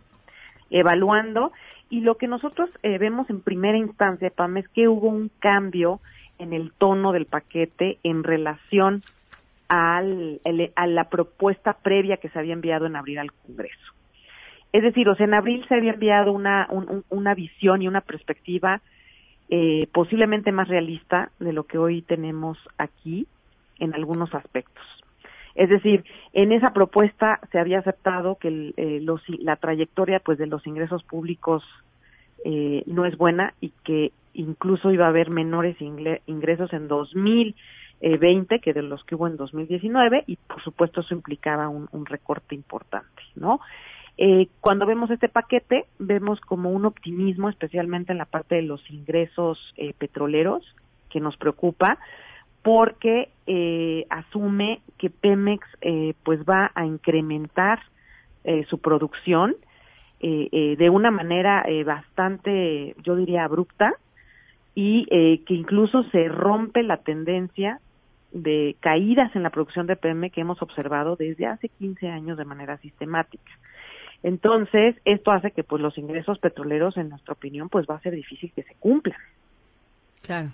[0.74, 1.52] evaluando
[1.90, 6.02] y lo que nosotros eh, vemos en primera instancia, Pame, es que hubo un cambio
[6.40, 9.04] en el tono del paquete en relación
[9.70, 10.42] al,
[10.76, 13.94] a la propuesta previa que se había enviado en abril al Congreso.
[14.72, 17.88] Es decir, o sea, en abril se había enviado una, un- un- una visión y
[17.88, 18.82] una perspectiva
[19.50, 23.28] eh, posiblemente más realista de lo que hoy tenemos aquí
[23.78, 24.84] en algunos aspectos.
[25.56, 30.38] Es decir, en esa propuesta se había aceptado que el, eh, los, la trayectoria pues
[30.38, 31.64] de los ingresos públicos
[32.46, 38.74] eh, no es buena y que incluso iba a haber menores ingresos en 2020 que
[38.74, 43.22] de los que hubo en 2019 y por supuesto eso implicaba un, un recorte importante,
[43.36, 43.60] ¿no?
[44.18, 48.88] Eh, cuando vemos este paquete, vemos como un optimismo, especialmente en la parte de los
[48.92, 50.64] ingresos eh, petroleros,
[51.10, 51.98] que nos preocupa,
[52.64, 57.80] porque eh, asume que Pemex eh, pues va a incrementar
[58.44, 59.56] eh, su producción
[60.26, 63.94] eh, eh, de una manera eh, bastante, yo diría, abrupta
[64.74, 65.06] y
[65.46, 67.80] que incluso se rompe la tendencia
[68.32, 72.46] de caídas en la producción de PM que hemos observado desde hace 15 años de
[72.46, 73.52] manera sistemática.
[74.24, 78.16] Entonces, esto hace que pues los ingresos petroleros, en nuestra opinión, pues va a ser
[78.16, 79.20] difícil que se cumplan.
[80.24, 80.50] Claro.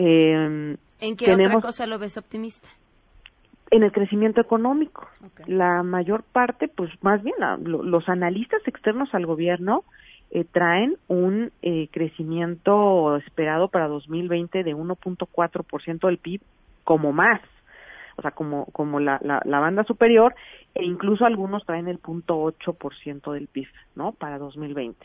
[0.00, 2.68] Eh, ¿En qué tenemos otra cosa lo ves optimista?
[3.70, 5.06] en el crecimiento económico.
[5.46, 9.84] La mayor parte, pues más bien la- lo- los analistas externos al gobierno
[10.30, 16.40] eh, traen un eh, crecimiento esperado para 2020 de 1.4% del PIB
[16.84, 17.40] como más,
[18.16, 20.34] o sea, como, como la, la, la banda superior,
[20.74, 24.12] e incluso algunos traen el 0.8% del PIB, ¿no?
[24.12, 24.98] Para 2020.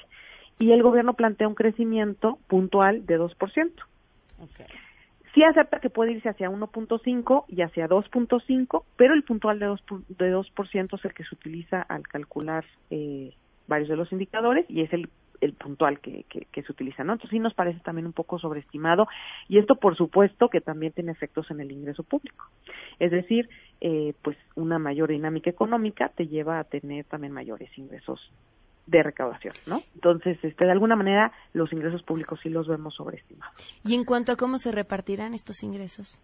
[0.60, 3.72] Y el gobierno plantea un crecimiento puntual de 2%.
[5.34, 9.86] Sí acepta que puede irse hacia 1.5 y hacia 2.5, pero el puntual de 2,
[9.86, 13.34] pu- de 2% es el que se utiliza al calcular eh,
[13.68, 15.10] varios de los indicadores y es el,
[15.42, 17.14] el puntual que, que, que se utiliza, ¿no?
[17.14, 19.08] Entonces sí nos parece también un poco sobreestimado
[19.50, 22.46] y esto por supuesto que también tiene efectos en el ingreso público.
[23.00, 23.50] Es decir,
[23.82, 28.32] eh, pues una mayor dinámica económica te lleva a tener también mayores ingresos
[28.86, 29.82] de recaudación, ¿no?
[29.96, 33.56] Entonces, este, de alguna manera, los ingresos públicos sí los vemos sobreestimados.
[33.86, 36.20] Y en cuanto a cómo se repartirán estos ingresos.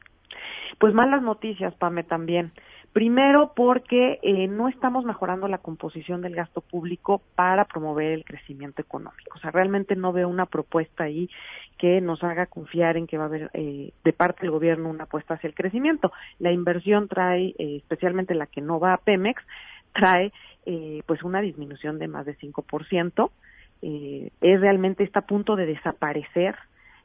[0.78, 2.52] Pues malas noticias, Pame, también.
[2.94, 8.82] Primero, porque eh, no estamos mejorando la composición del gasto público para promover el crecimiento
[8.82, 9.38] económico.
[9.38, 11.30] O sea, realmente no veo una propuesta ahí
[11.78, 15.04] que nos haga confiar en que va a haber eh, de parte del gobierno una
[15.04, 16.12] apuesta hacia el crecimiento.
[16.40, 19.44] La inversión trae, eh, especialmente la que no va a Pemex,
[19.94, 20.34] trae
[20.66, 23.32] eh, pues una disminución de más de 5%.
[23.82, 26.56] Eh, es realmente está a punto de desaparecer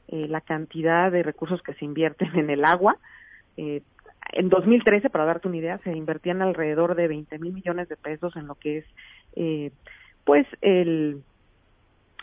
[0.07, 2.97] eh, la cantidad de recursos que se invierten en el agua.
[3.57, 3.81] Eh,
[4.33, 8.35] en 2013, para darte una idea, se invertían alrededor de 20 mil millones de pesos
[8.35, 8.85] en lo que es,
[9.35, 9.71] eh,
[10.23, 11.23] pues, el,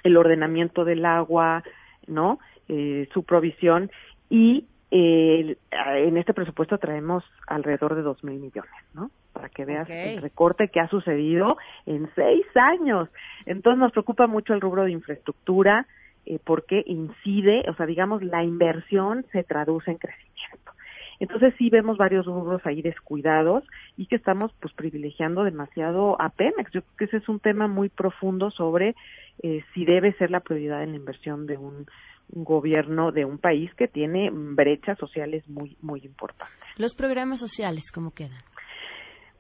[0.03, 1.63] el ordenamiento del agua,
[2.07, 2.39] ¿no?
[2.69, 3.91] Eh, su provisión
[4.31, 9.11] y eh, en este presupuesto traemos alrededor de 2 mil millones, ¿no?
[9.33, 13.09] Para que veas el recorte que ha sucedido en seis años.
[13.47, 15.87] Entonces nos preocupa mucho el rubro de infraestructura
[16.27, 20.73] eh, porque incide, o sea, digamos, la inversión se traduce en crecimiento.
[21.21, 23.65] Entonces sí vemos varios rubros ahí descuidados
[23.97, 26.71] y que estamos pues privilegiando demasiado a Pemex.
[26.71, 28.95] Yo creo que ese es un tema muy profundo sobre
[29.43, 31.87] eh, si debe ser la prioridad en la inversión de un
[32.29, 36.57] gobierno de un país que tiene brechas sociales muy muy importantes.
[36.79, 38.41] Los programas sociales, ¿cómo quedan?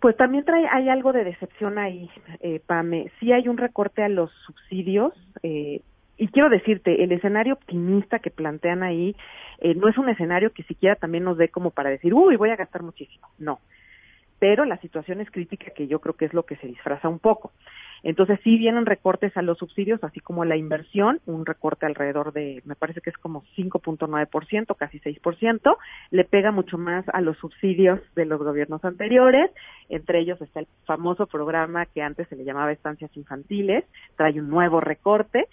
[0.01, 3.13] Pues también trae, hay algo de decepción ahí, eh, Pame.
[3.21, 5.13] Sí hay un recorte a los subsidios.
[5.45, 5.81] Eh,
[6.19, 9.15] y quiero decirte, el escenario optimista que plantean ahí
[9.59, 12.51] eh, no es un escenario que siquiera también nos dé como para decir, uy, voy
[12.51, 13.29] a gastar muchísimo.
[13.39, 13.61] No.
[14.41, 17.21] Pero la situación es crítica, que yo creo que es lo que se disfraza un
[17.21, 17.53] poco.
[18.03, 22.63] Entonces sí vienen recortes a los subsidios, así como la inversión, un recorte alrededor de,
[22.65, 25.77] me parece que es como 5.9%, casi 6%,
[26.11, 29.51] le pega mucho más a los subsidios de los gobiernos anteriores,
[29.89, 33.85] entre ellos está el famoso programa que antes se le llamaba estancias infantiles,
[34.17, 35.47] trae un nuevo recorte,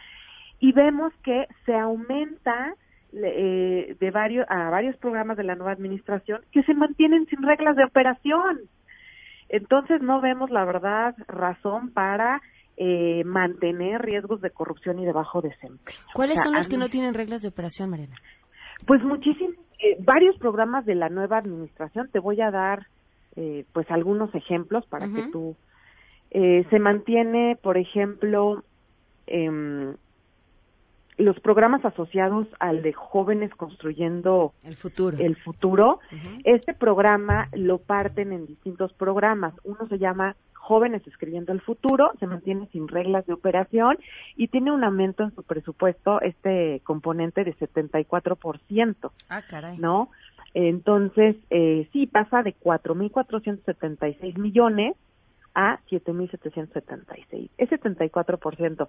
[0.59, 2.75] y vemos que se aumenta
[3.13, 7.75] eh, de varios a varios programas de la nueva administración que se mantienen sin reglas
[7.75, 8.59] de operación.
[9.49, 12.41] Entonces no vemos la verdad razón para
[12.77, 15.97] eh, mantener riesgos de corrupción y de bajo desempeño.
[16.13, 18.15] ¿Cuáles O sea, son los que no tienen reglas de operación, Mariana?
[18.85, 22.09] Pues muchísimos, eh, varios programas de la nueva administración.
[22.12, 22.88] Te voy a dar,
[23.35, 25.31] eh, pues algunos ejemplos para que Ujú.
[25.31, 25.57] tú.
[26.31, 28.63] Eh, se mantiene, por ejemplo,
[29.25, 29.95] em,
[31.19, 35.17] los programas asociados al de jóvenes construyendo el futuro.
[35.19, 35.99] El futuro.
[36.45, 39.53] Este programa lo parten en distintos programas.
[39.65, 43.97] Uno se llama Jóvenes Escribiendo el Futuro, se mantiene sin reglas de operación
[44.38, 49.12] y tiene un aumento en su presupuesto, este componente de 74%.
[49.29, 49.77] Ah, caray.
[49.77, 50.10] ¿no?
[50.53, 54.95] Entonces, eh, sí, pasa de 4.476 millones
[55.55, 58.88] a 7.776, es 74%.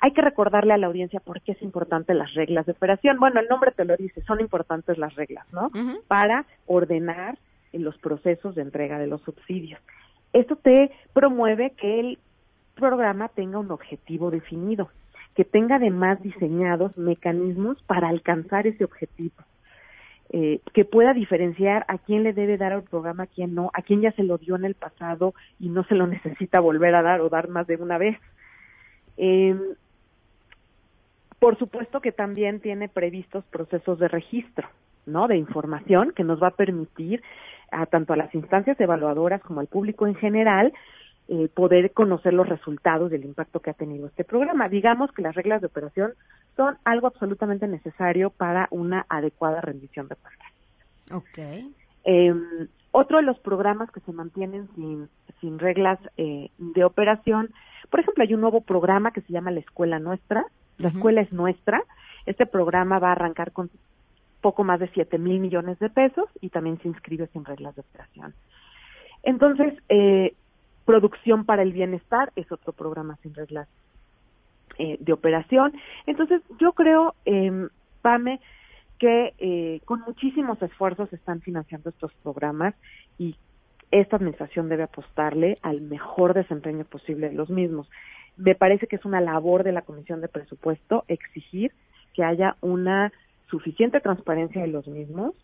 [0.00, 3.18] Hay que recordarle a la audiencia por qué es importante las reglas de operación.
[3.18, 5.70] Bueno, el nombre te lo dice, son importantes las reglas, ¿no?
[6.08, 7.38] Para ordenar
[7.72, 9.80] en los procesos de entrega de los subsidios.
[10.32, 12.18] Esto te promueve que el
[12.74, 14.90] programa tenga un objetivo definido,
[15.34, 19.34] que tenga además diseñados mecanismos para alcanzar ese objetivo.
[20.34, 23.82] Eh, que pueda diferenciar a quién le debe dar al programa, a quién no, a
[23.82, 27.02] quién ya se lo dio en el pasado y no se lo necesita volver a
[27.02, 28.18] dar o dar más de una vez.
[29.18, 29.54] Eh,
[31.38, 34.68] por supuesto que también tiene previstos procesos de registro,
[35.04, 35.28] ¿no?
[35.28, 37.22] De información que nos va a permitir
[37.70, 40.72] a tanto a las instancias evaluadoras como al público en general
[41.28, 44.68] eh, poder conocer los resultados del impacto que ha tenido este programa.
[44.68, 46.14] Digamos que las reglas de operación
[46.56, 50.48] son algo absolutamente necesario para una adecuada rendición de cuentas.
[51.10, 51.72] Ok.
[52.04, 52.34] Eh,
[52.90, 55.08] otro de los programas que se mantienen sin,
[55.40, 57.50] sin reglas eh, de operación,
[57.90, 60.44] por ejemplo, hay un nuevo programa que se llama La Escuela Nuestra.
[60.78, 61.82] La Escuela es Nuestra.
[62.26, 63.70] Este programa va a arrancar con
[64.40, 67.82] poco más de 7 mil millones de pesos y también se inscribe sin reglas de
[67.82, 68.34] operación.
[69.22, 70.34] Entonces, eh,
[70.84, 73.68] Producción para el Bienestar es otro programa sin reglas
[74.78, 75.72] eh, de operación.
[76.06, 77.68] Entonces, yo creo, eh,
[78.02, 78.40] Pame,
[78.98, 82.74] que eh, con muchísimos esfuerzos se están financiando estos programas
[83.18, 83.36] y
[83.90, 87.90] esta administración debe apostarle al mejor desempeño posible de los mismos.
[88.36, 91.72] Me parece que es una labor de la Comisión de Presupuesto exigir
[92.14, 93.12] que haya una
[93.50, 95.34] suficiente transparencia de los mismos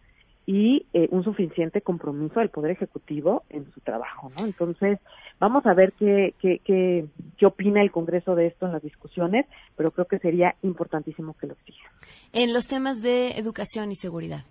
[0.49, 4.47] y eh, un suficiente compromiso del Poder Ejecutivo en su trabajo, ¿no?
[4.47, 4.99] Entonces,
[5.39, 7.05] vamos a ver qué, qué, qué,
[7.37, 9.45] qué opina el Congreso de esto en las discusiones,
[9.77, 11.91] pero creo que sería importantísimo que lo exija.
[12.33, 14.47] En los temas de educación y seguridad.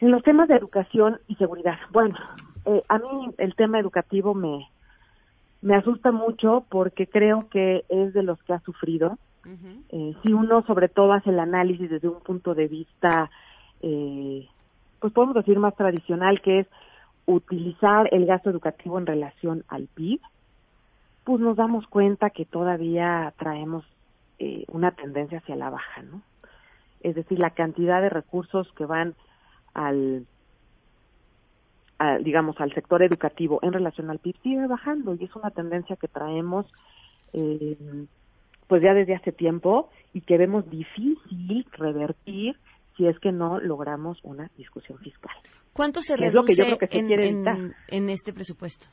[0.00, 2.16] En los temas de educación y seguridad, bueno,
[2.64, 4.70] eh, a mí el tema educativo me,
[5.60, 9.18] me asusta mucho porque creo que es de los que ha sufrido.
[9.88, 13.28] Eh, si uno sobre todo hace el análisis desde un punto de vista
[13.82, 14.48] eh,
[15.02, 16.66] pues podemos decir más tradicional, que es
[17.26, 20.20] utilizar el gasto educativo en relación al PIB,
[21.24, 23.84] pues nos damos cuenta que todavía traemos
[24.38, 26.22] eh, una tendencia hacia la baja, ¿no?
[27.00, 29.14] Es decir, la cantidad de recursos que van
[29.74, 30.24] al,
[32.20, 36.06] digamos, al sector educativo en relación al PIB sigue bajando y es una tendencia que
[36.06, 36.66] traemos
[37.32, 38.06] eh,
[38.68, 42.56] pues ya desde hace tiempo y que vemos difícil revertir
[42.96, 45.34] si es que no logramos una discusión fiscal.
[45.72, 47.76] ¿Cuánto se Que es lo que yo reduce creo que se en, quiere en- evitar.
[47.88, 48.86] en este presupuesto?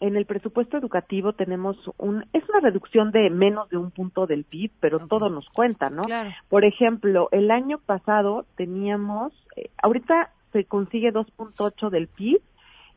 [0.00, 4.44] En el presupuesto educativo tenemos un, es una reducción de menos de un punto del
[4.44, 6.02] PIB, pero todo nos cuenta, ¿no?
[6.02, 6.30] Claro.
[6.48, 12.40] Por ejemplo, el año pasado teníamos, eh, ahorita se consigue 2.8 del PIB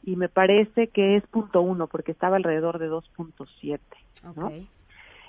[0.03, 3.79] y me parece que es punto uno porque estaba alrededor de 2.7,
[4.35, 4.45] ¿no?
[4.47, 4.53] Ok.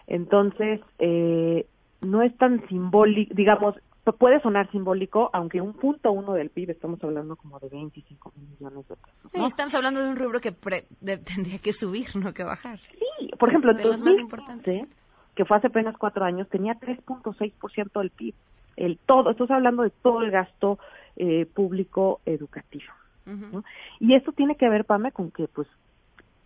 [0.07, 1.64] Entonces, eh,
[2.03, 6.71] no es tan simbólico, digamos, pu- puede sonar simbólico, aunque un punto uno del PIB
[6.71, 9.31] estamos hablando como de 25 mil millones de pesos.
[9.33, 12.79] Sí, Estamos hablando de un rubro que pre- de- tendría que subir, no que bajar.
[12.81, 14.89] Sí, por ejemplo, en de los más 2015, importantes.
[15.35, 18.35] que fue hace apenas cuatro años, tenía 3.6% del PIB.
[18.77, 20.79] El todo, estamos hablando de todo el gasto
[21.17, 22.93] eh, público educativo.
[23.25, 23.63] ¿no?
[24.01, 25.69] Y esto tiene que ver, Pame, con que pues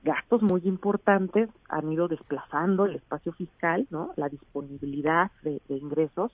[0.03, 4.13] gastos muy importantes han ido desplazando el espacio fiscal, ¿no?
[4.17, 6.31] La disponibilidad de, de ingresos,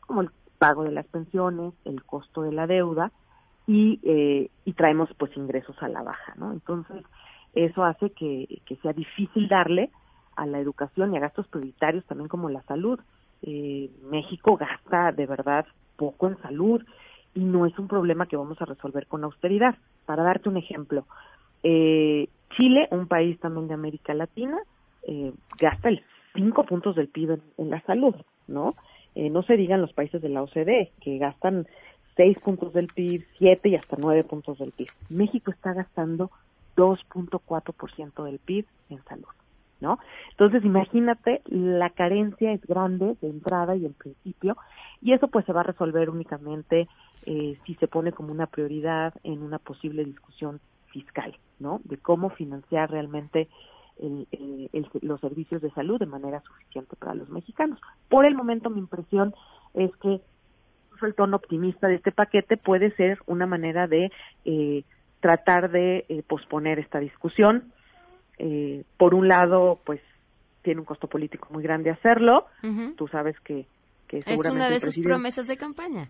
[0.00, 0.30] como el
[0.62, 3.10] pago de las pensiones, el costo de la deuda
[3.66, 6.52] y, eh, y traemos pues ingresos a la baja, ¿no?
[6.52, 7.02] Entonces,
[7.52, 8.46] eso hace que,
[8.80, 9.90] sea difícil darle
[10.36, 13.00] a la educación y a gastos prioritarios también como la salud.
[13.42, 16.80] Eh, México gasta de verdad poco en salud
[17.34, 19.74] y no es un problema que vamos a resolver con austeridad.
[20.06, 21.06] Para darte un ejemplo,
[21.64, 24.58] eh, Chile, un país también de América Latina,
[25.08, 26.04] eh, gasta el
[26.36, 28.14] cinco puntos del PIB en la salud,
[28.46, 28.76] ¿no?
[29.14, 31.66] Eh, no se digan los países de la OCDE, que gastan
[32.16, 34.88] seis puntos del PIB, siete y hasta nueve puntos del PIB.
[35.10, 36.30] México está gastando
[36.76, 39.28] 2.4% del PIB en salud,
[39.80, 39.98] ¿no?
[40.30, 44.56] Entonces, imagínate, la carencia es grande de entrada y en principio,
[45.00, 46.88] y eso pues se va a resolver únicamente
[47.26, 51.80] eh, si se pone como una prioridad en una posible discusión fiscal, ¿no?
[51.84, 53.48] De cómo financiar realmente
[54.00, 57.80] el- el- el- los servicios de salud de manera suficiente para los mexicanos.
[58.08, 59.34] Por el momento, mi impresión
[59.74, 60.20] es que
[61.02, 64.10] el tono optimista de este paquete puede ser una manera de
[64.44, 64.84] eh,
[65.20, 67.72] tratar de eh, posponer esta discusión.
[68.38, 70.00] Eh, por un lado, pues
[70.62, 72.46] tiene un costo político muy grande hacerlo.
[72.96, 73.66] Tú sabes que,
[74.08, 76.08] que Es una de sus promesas de campaña.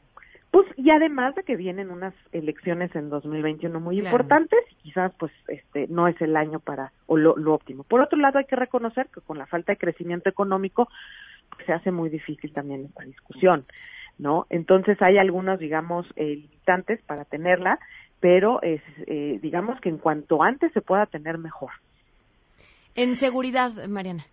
[0.52, 4.10] Pues y además de que vienen unas elecciones en 2021 muy Claro.
[4.10, 7.84] importantes y quizás pues este no es el año para o lo, lo óptimo.
[7.84, 10.88] Por otro lado hay que reconocer que con la falta de crecimiento económico
[11.50, 13.64] pues, se hace muy difícil también esta discusión,
[14.18, 14.46] ¿no?
[14.50, 17.78] Entonces hay algunos digamos eh, limitantes para tenerla,
[18.20, 21.70] pero es eh, digamos que en cuanto antes se pueda tener mejor.
[22.94, 24.26] En seguridad, Mariana.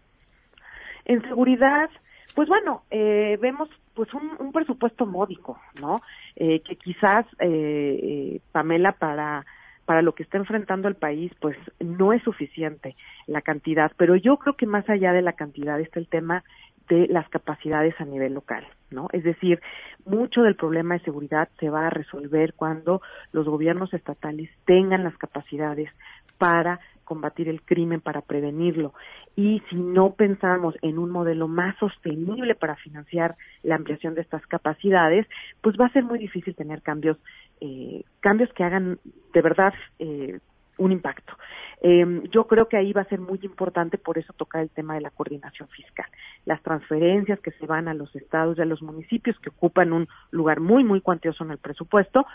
[1.06, 1.90] En seguridad,
[2.36, 3.70] pues bueno, eh, vemos
[4.00, 6.02] pues un, presupuesto módico, ¿no?
[6.38, 9.46] Eh, que quizás, eh, eh, Pamela, para
[9.84, 12.96] para lo que está enfrentando el país, pues no es suficiente
[13.26, 16.44] la cantidad, pero yo creo que más allá de la cantidad está el tema
[16.88, 19.08] de las capacidades a nivel local, ¿no?
[19.12, 19.60] Es decir,
[20.06, 23.02] mucho del problema de seguridad se va a resolver cuando
[23.34, 25.90] los gobiernos estatales tengan las capacidades
[26.38, 26.80] para
[27.10, 28.94] combatir el crimen, para prevenirlo.
[29.36, 34.46] Y si no pensamos en un modelo más sostenible para financiar la ampliación de estas
[34.46, 35.26] capacidades,
[35.62, 37.18] pues va a ser muy difícil tener cambios,
[37.62, 39.00] eh, cambios que hagan
[39.34, 40.40] de verdad eh,
[40.78, 41.34] un impacto.
[41.82, 44.94] Eh, yo creo que ahí va a ser muy importante, por eso tocar el tema
[44.94, 46.06] de la coordinación fiscal.
[46.46, 50.08] Las transferencias que se van a los estados y a los municipios, que ocupan un
[50.30, 52.26] lugar muy, muy cuantioso en el presupuesto,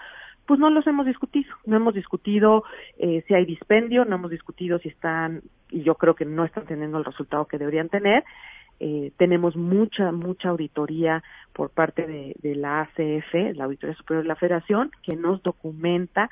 [0.47, 1.55] pues no los hemos discutido.
[1.65, 2.65] No hemos discutido
[2.99, 6.67] eh, si hay dispendio, no hemos discutido si están, y yo creo que no están
[6.67, 8.25] teniendo el resultado que deberían tener.
[8.81, 11.23] Eh, tenemos mucha, mucha auditoría
[11.53, 16.29] por parte de, la ACF, la Auditoría Superior de la Federación, que nos documenta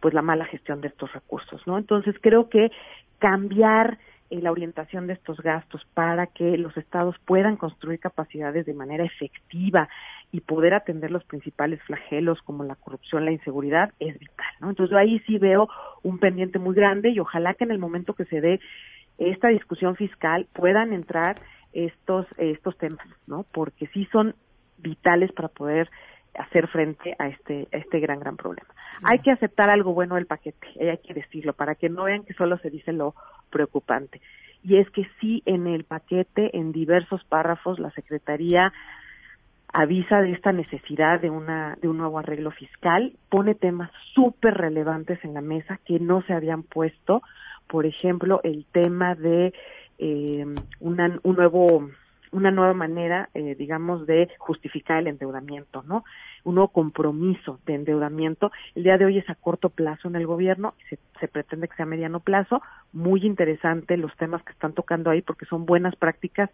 [0.00, 1.78] pues la mala gestión de estos recursos, ¿no?
[1.78, 2.70] Entonces creo que
[3.18, 3.98] cambiar
[4.28, 9.04] eh, la orientación de estos gastos para que los estados puedan construir capacidades de manera
[9.04, 9.88] efectiva
[10.32, 14.70] y poder atender los principales flagelos como la corrupción, la inseguridad, es vital, ¿no?
[14.70, 15.68] Entonces ahí sí veo
[16.02, 18.60] un pendiente muy grande y ojalá que en el momento que se dé
[19.18, 21.40] esta discusión fiscal puedan entrar
[21.72, 23.44] estos estos temas, ¿no?
[23.52, 24.34] Porque sí son
[24.78, 25.88] vitales para poder
[26.36, 28.68] hacer frente a este a este gran gran problema.
[29.04, 32.34] Hay que aceptar algo bueno del paquete, hay que decirlo para que no vean que
[32.34, 33.14] solo se dice lo
[33.50, 34.20] preocupante.
[34.62, 38.72] Y es que sí en el paquete en diversos párrafos la Secretaría
[39.74, 45.22] avisa de esta necesidad de una de un nuevo arreglo fiscal, pone temas súper relevantes
[45.24, 47.22] en la mesa que no se habían puesto,
[47.66, 49.52] por ejemplo, el tema de
[49.98, 50.46] eh,
[50.80, 51.88] una, un nuevo
[52.30, 56.04] una nueva manera, eh, digamos, de justificar el endeudamiento, ¿no?
[56.42, 58.50] Un nuevo compromiso de endeudamiento.
[58.74, 61.76] El día de hoy es a corto plazo en el gobierno, se, se pretende que
[61.76, 62.60] sea a mediano plazo.
[62.92, 66.50] Muy interesante los temas que están tocando ahí porque son buenas prácticas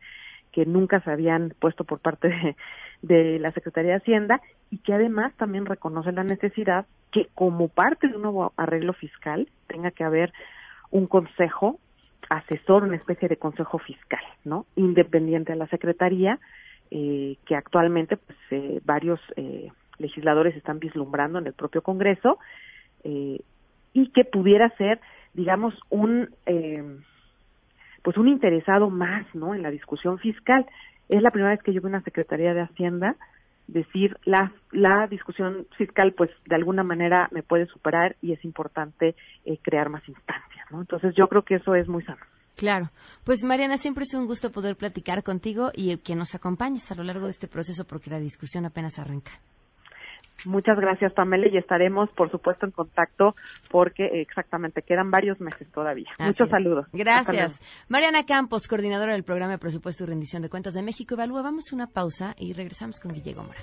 [0.52, 2.56] que nunca se habían puesto por parte de,
[3.02, 4.40] de la Secretaría de Hacienda
[4.70, 9.48] y que además también reconoce la necesidad que como parte de un nuevo arreglo fiscal
[9.66, 10.32] tenga que haber
[10.90, 11.78] un consejo
[12.28, 14.66] asesor, una especie de consejo fiscal, ¿no?
[14.76, 16.38] Independiente a la Secretaría,
[16.90, 22.38] eh, que actualmente pues, eh, varios eh, legisladores están vislumbrando en el propio Congreso
[23.04, 23.40] eh,
[23.92, 25.00] y que pudiera ser,
[25.34, 26.82] digamos, un eh,
[28.02, 29.54] pues un interesado más, ¿no?
[29.54, 30.66] En la discusión fiscal.
[31.08, 33.16] Es la primera vez que yo veo una Secretaría de Hacienda
[33.72, 39.14] decir la la discusión fiscal pues de alguna manera me puede superar y es importante
[39.44, 42.20] eh, crear más instancias no entonces yo creo que eso es muy sano
[42.56, 42.90] Claro.
[43.24, 47.02] Pues Mariana, siempre es un gusto poder platicar contigo y que nos acompañes a lo
[47.04, 49.30] largo de este proceso porque la discusión apenas arranca.
[50.44, 53.34] Muchas gracias, Pamela, y estaremos, por supuesto, en contacto
[53.70, 56.08] porque exactamente quedan varios meses todavía.
[56.18, 56.50] Así Muchos es.
[56.50, 56.86] saludos.
[56.92, 57.60] Gracias.
[57.88, 61.42] Mariana Campos, coordinadora del programa de presupuesto y rendición de cuentas de México Evalúa.
[61.42, 63.58] Vamos a una pausa y regresamos con Guille Gómora.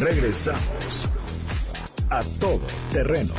[0.00, 1.08] Regresamos
[2.08, 3.34] a todo terreno.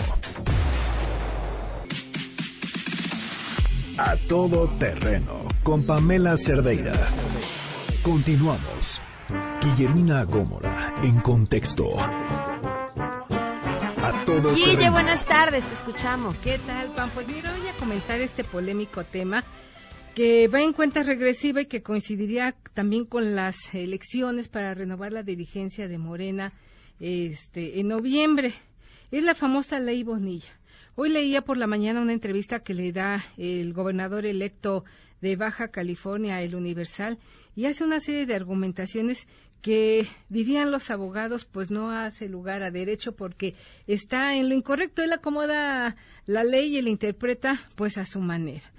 [3.98, 6.94] A todo terreno con Pamela Cerdeira.
[8.04, 9.02] Continuamos.
[9.62, 11.90] Guillermina Gómora en contexto.
[12.00, 12.12] A
[14.28, 14.92] todo Guille, terreno.
[14.92, 16.38] buenas tardes, te escuchamos.
[16.44, 17.10] ¿Qué tal, Pam?
[17.10, 19.44] Pues mira, voy a comentar este polémico tema
[20.16, 25.24] que va en cuenta regresiva y que coincidiría también con las elecciones para renovar la
[25.24, 26.54] dirigencia de Morena
[27.00, 28.54] este, en noviembre.
[29.12, 30.50] Es la famosa ley Bonilla.
[30.96, 34.84] Hoy leía por la mañana una entrevista que le da el gobernador electo
[35.22, 37.18] de Baja California, el Universal,
[37.56, 39.28] y hace una serie de argumentaciones
[39.62, 43.56] que dirían los abogados pues no hace lugar a derecho porque
[43.88, 45.96] está en lo incorrecto él acomoda
[46.26, 48.72] la ley y la interpreta pues a su manera.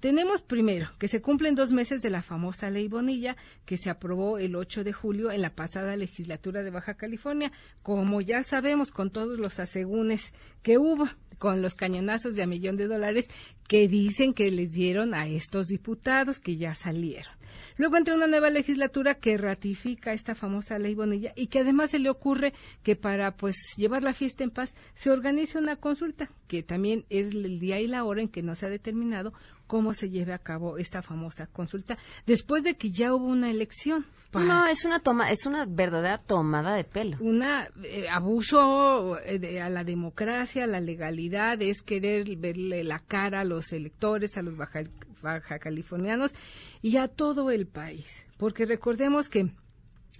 [0.00, 4.38] Tenemos primero que se cumplen dos meses de la famosa ley Bonilla que se aprobó
[4.38, 7.52] el 8 de julio en la pasada legislatura de Baja California.
[7.82, 10.32] Como ya sabemos con todos los asegúnes
[10.62, 11.08] que hubo
[11.38, 13.28] con los cañonazos de a millón de dólares
[13.68, 17.32] que dicen que les dieron a estos diputados que ya salieron
[17.76, 21.98] Luego entra una nueva legislatura que ratifica esta famosa ley Bonilla y que además se
[21.98, 22.52] le ocurre
[22.82, 27.32] que para pues llevar la fiesta en paz se organice una consulta que también es
[27.32, 29.32] el día y la hora en que no se ha determinado
[29.66, 31.96] cómo se lleve a cabo esta famosa consulta
[32.26, 34.06] después de que ya hubo una elección.
[34.30, 37.16] para- No, es una toma, es una verdadera tomada de pelo.
[37.20, 42.98] una eh, abuso eh, de- a la democracia, a la legalidad, es querer verle la
[42.98, 44.82] cara a los electores, a los baja,
[45.24, 46.32] baja californianos
[46.80, 48.24] y a todo el país.
[48.38, 49.50] Porque recordemos que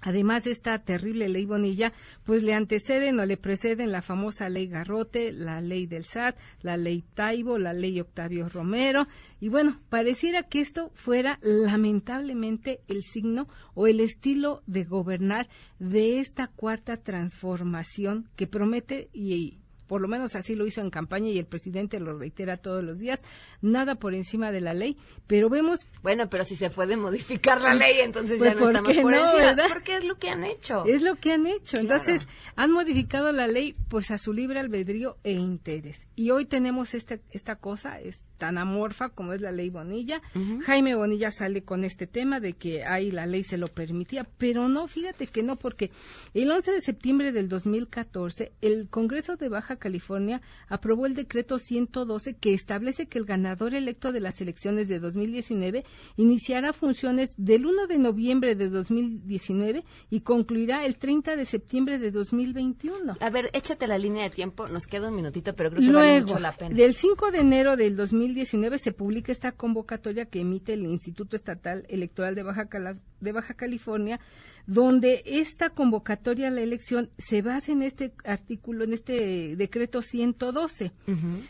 [0.06, 1.94] Además de esta terrible ley Bonilla,
[2.24, 6.76] pues le anteceden o le preceden la famosa ley Garrote, la ley del SAT, la
[6.76, 9.08] ley Taibo, la ley Octavio Romero.
[9.40, 15.48] Y bueno, pareciera que esto fuera lamentablemente el signo o el estilo de gobernar
[15.78, 21.28] de esta cuarta transformación que promete y por lo menos así lo hizo en campaña
[21.30, 23.22] y el presidente lo reitera todos los días,
[23.60, 27.74] nada por encima de la ley, pero vemos Bueno, pero si se puede modificar la
[27.74, 29.44] ley, entonces Pues, ya no ¿por estamos qué por no, encima.
[29.44, 29.66] verdad?
[29.72, 30.84] Porque es lo que han hecho.
[30.86, 31.78] Es lo que han hecho.
[31.78, 31.82] Claro.
[31.82, 36.00] Entonces, han modificado la ley pues a su libre albedrío e interés.
[36.16, 40.20] Y hoy tenemos esta, esta cosa, es tan amorfa como es la ley Bonilla.
[40.64, 44.68] Jaime Bonilla sale con este tema de que ahí la ley se lo permitía, pero
[44.68, 45.90] no, fíjate que no, porque
[46.34, 52.34] el 11 de septiembre del 2014, el Congreso de Baja California aprobó el decreto 112
[52.34, 55.84] que establece que el ganador electo de las elecciones de 2019
[56.16, 62.10] iniciará funciones del 1 de noviembre de 2019 y concluirá el 30 de septiembre de
[62.10, 63.16] 2021.
[63.20, 66.08] A ver, échate la línea de tiempo, nos queda un minutito, pero creo que vale
[66.08, 66.74] Luego, mucho la pena.
[66.74, 68.23] del 5 de enero del 2019
[68.78, 73.54] se publica esta convocatoria que emite el Instituto Estatal Electoral de Baja, Cala- de Baja
[73.54, 74.20] California,
[74.66, 80.92] donde esta convocatoria a la elección se basa en este artículo, en este decreto 112.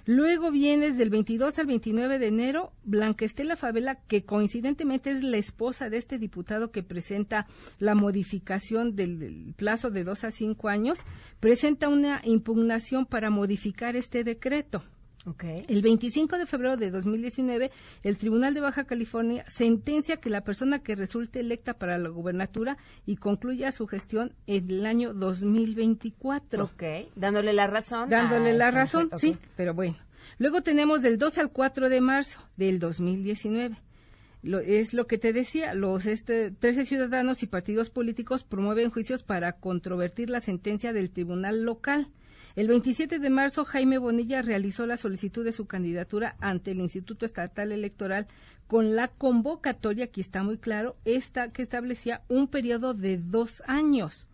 [0.04, 5.36] Luego vienes del 22 al 29 de enero, Blanca Estela Favela, que coincidentemente es la
[5.36, 7.46] esposa de este diputado que presenta
[7.78, 10.98] la modificación del, del plazo de dos a cinco años,
[11.40, 14.82] presenta una impugnación para modificar este decreto.
[15.26, 15.64] Okay.
[15.68, 17.70] El 25 de febrero de 2019,
[18.02, 22.76] el Tribunal de Baja California sentencia que la persona que resulte electa para la gubernatura
[23.06, 26.64] y concluya su gestión en el año 2024.
[26.64, 26.82] Ok,
[27.16, 28.10] dándole la razón.
[28.10, 29.96] Dándole la esta razón, sí, pero bueno.
[30.38, 33.76] Luego tenemos del 2 al 4 de marzo del 2019.
[34.42, 39.22] Lo, es lo que te decía, los este, 13 ciudadanos y partidos políticos promueven juicios
[39.22, 42.08] para controvertir la sentencia del tribunal local.
[42.56, 47.26] El 27 de marzo, Jaime Bonilla realizó la solicitud de su candidatura ante el Instituto
[47.26, 48.28] Estatal Electoral
[48.68, 54.28] con la convocatoria, aquí está muy claro, esta que establecía un periodo de dos años.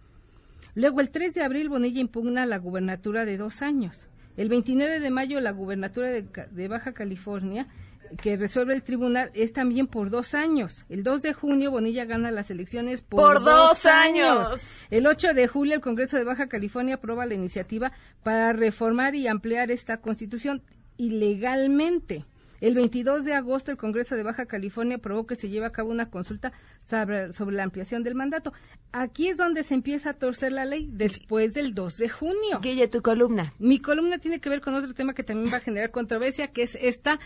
[0.75, 4.07] Luego, el 3 de abril, Bonilla impugna la gubernatura de dos años.
[4.37, 7.69] El 29 de mayo, la gubernatura de, de Baja California,
[8.21, 10.85] que resuelve el tribunal, es también por dos años.
[10.89, 14.61] El 2 de junio, Bonilla gana las elecciones por, ¡Por dos años!
[14.91, 17.93] El 8 de julio, el Congreso de Baja California aprueba la iniciativa
[18.23, 20.63] para reformar y ampliar esta constitución
[20.97, 22.25] ilegalmente.
[22.61, 25.91] El 22 de agosto, el Congreso de Baja California aprobó que se lleve a cabo
[25.91, 26.53] una consulta
[26.83, 28.53] sobre, sobre la ampliación del mandato.
[28.93, 32.61] Aquí es donde se empieza a torcer la ley, después del 2 de junio.
[32.61, 33.55] Guille, tu columna.
[33.59, 36.63] Mi columna tiene que ver con otro tema que también va a generar controversia, que
[36.63, 37.19] es esta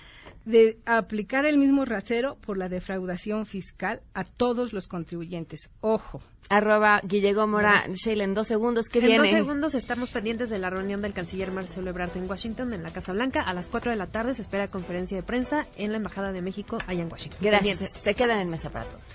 [0.44, 5.70] de aplicar el mismo rasero por la defraudación fiscal a todos los contribuyentes.
[5.80, 6.22] Ojo.
[6.50, 9.30] Arroba Guille Gómora, Sheila, en dos segundos, ¿qué en viene?
[9.30, 12.90] dos segundos estamos pendientes de la reunión del canciller Marcelo Ebrard en Washington, en la
[12.90, 13.40] Casa Blanca.
[13.40, 16.42] A las 4 de la tarde se espera conferencia de prensa en la Embajada de
[16.42, 17.38] México allá en Washington.
[17.40, 18.02] Gracias, Pendientes.
[18.02, 19.14] se quedan en mesa para todos.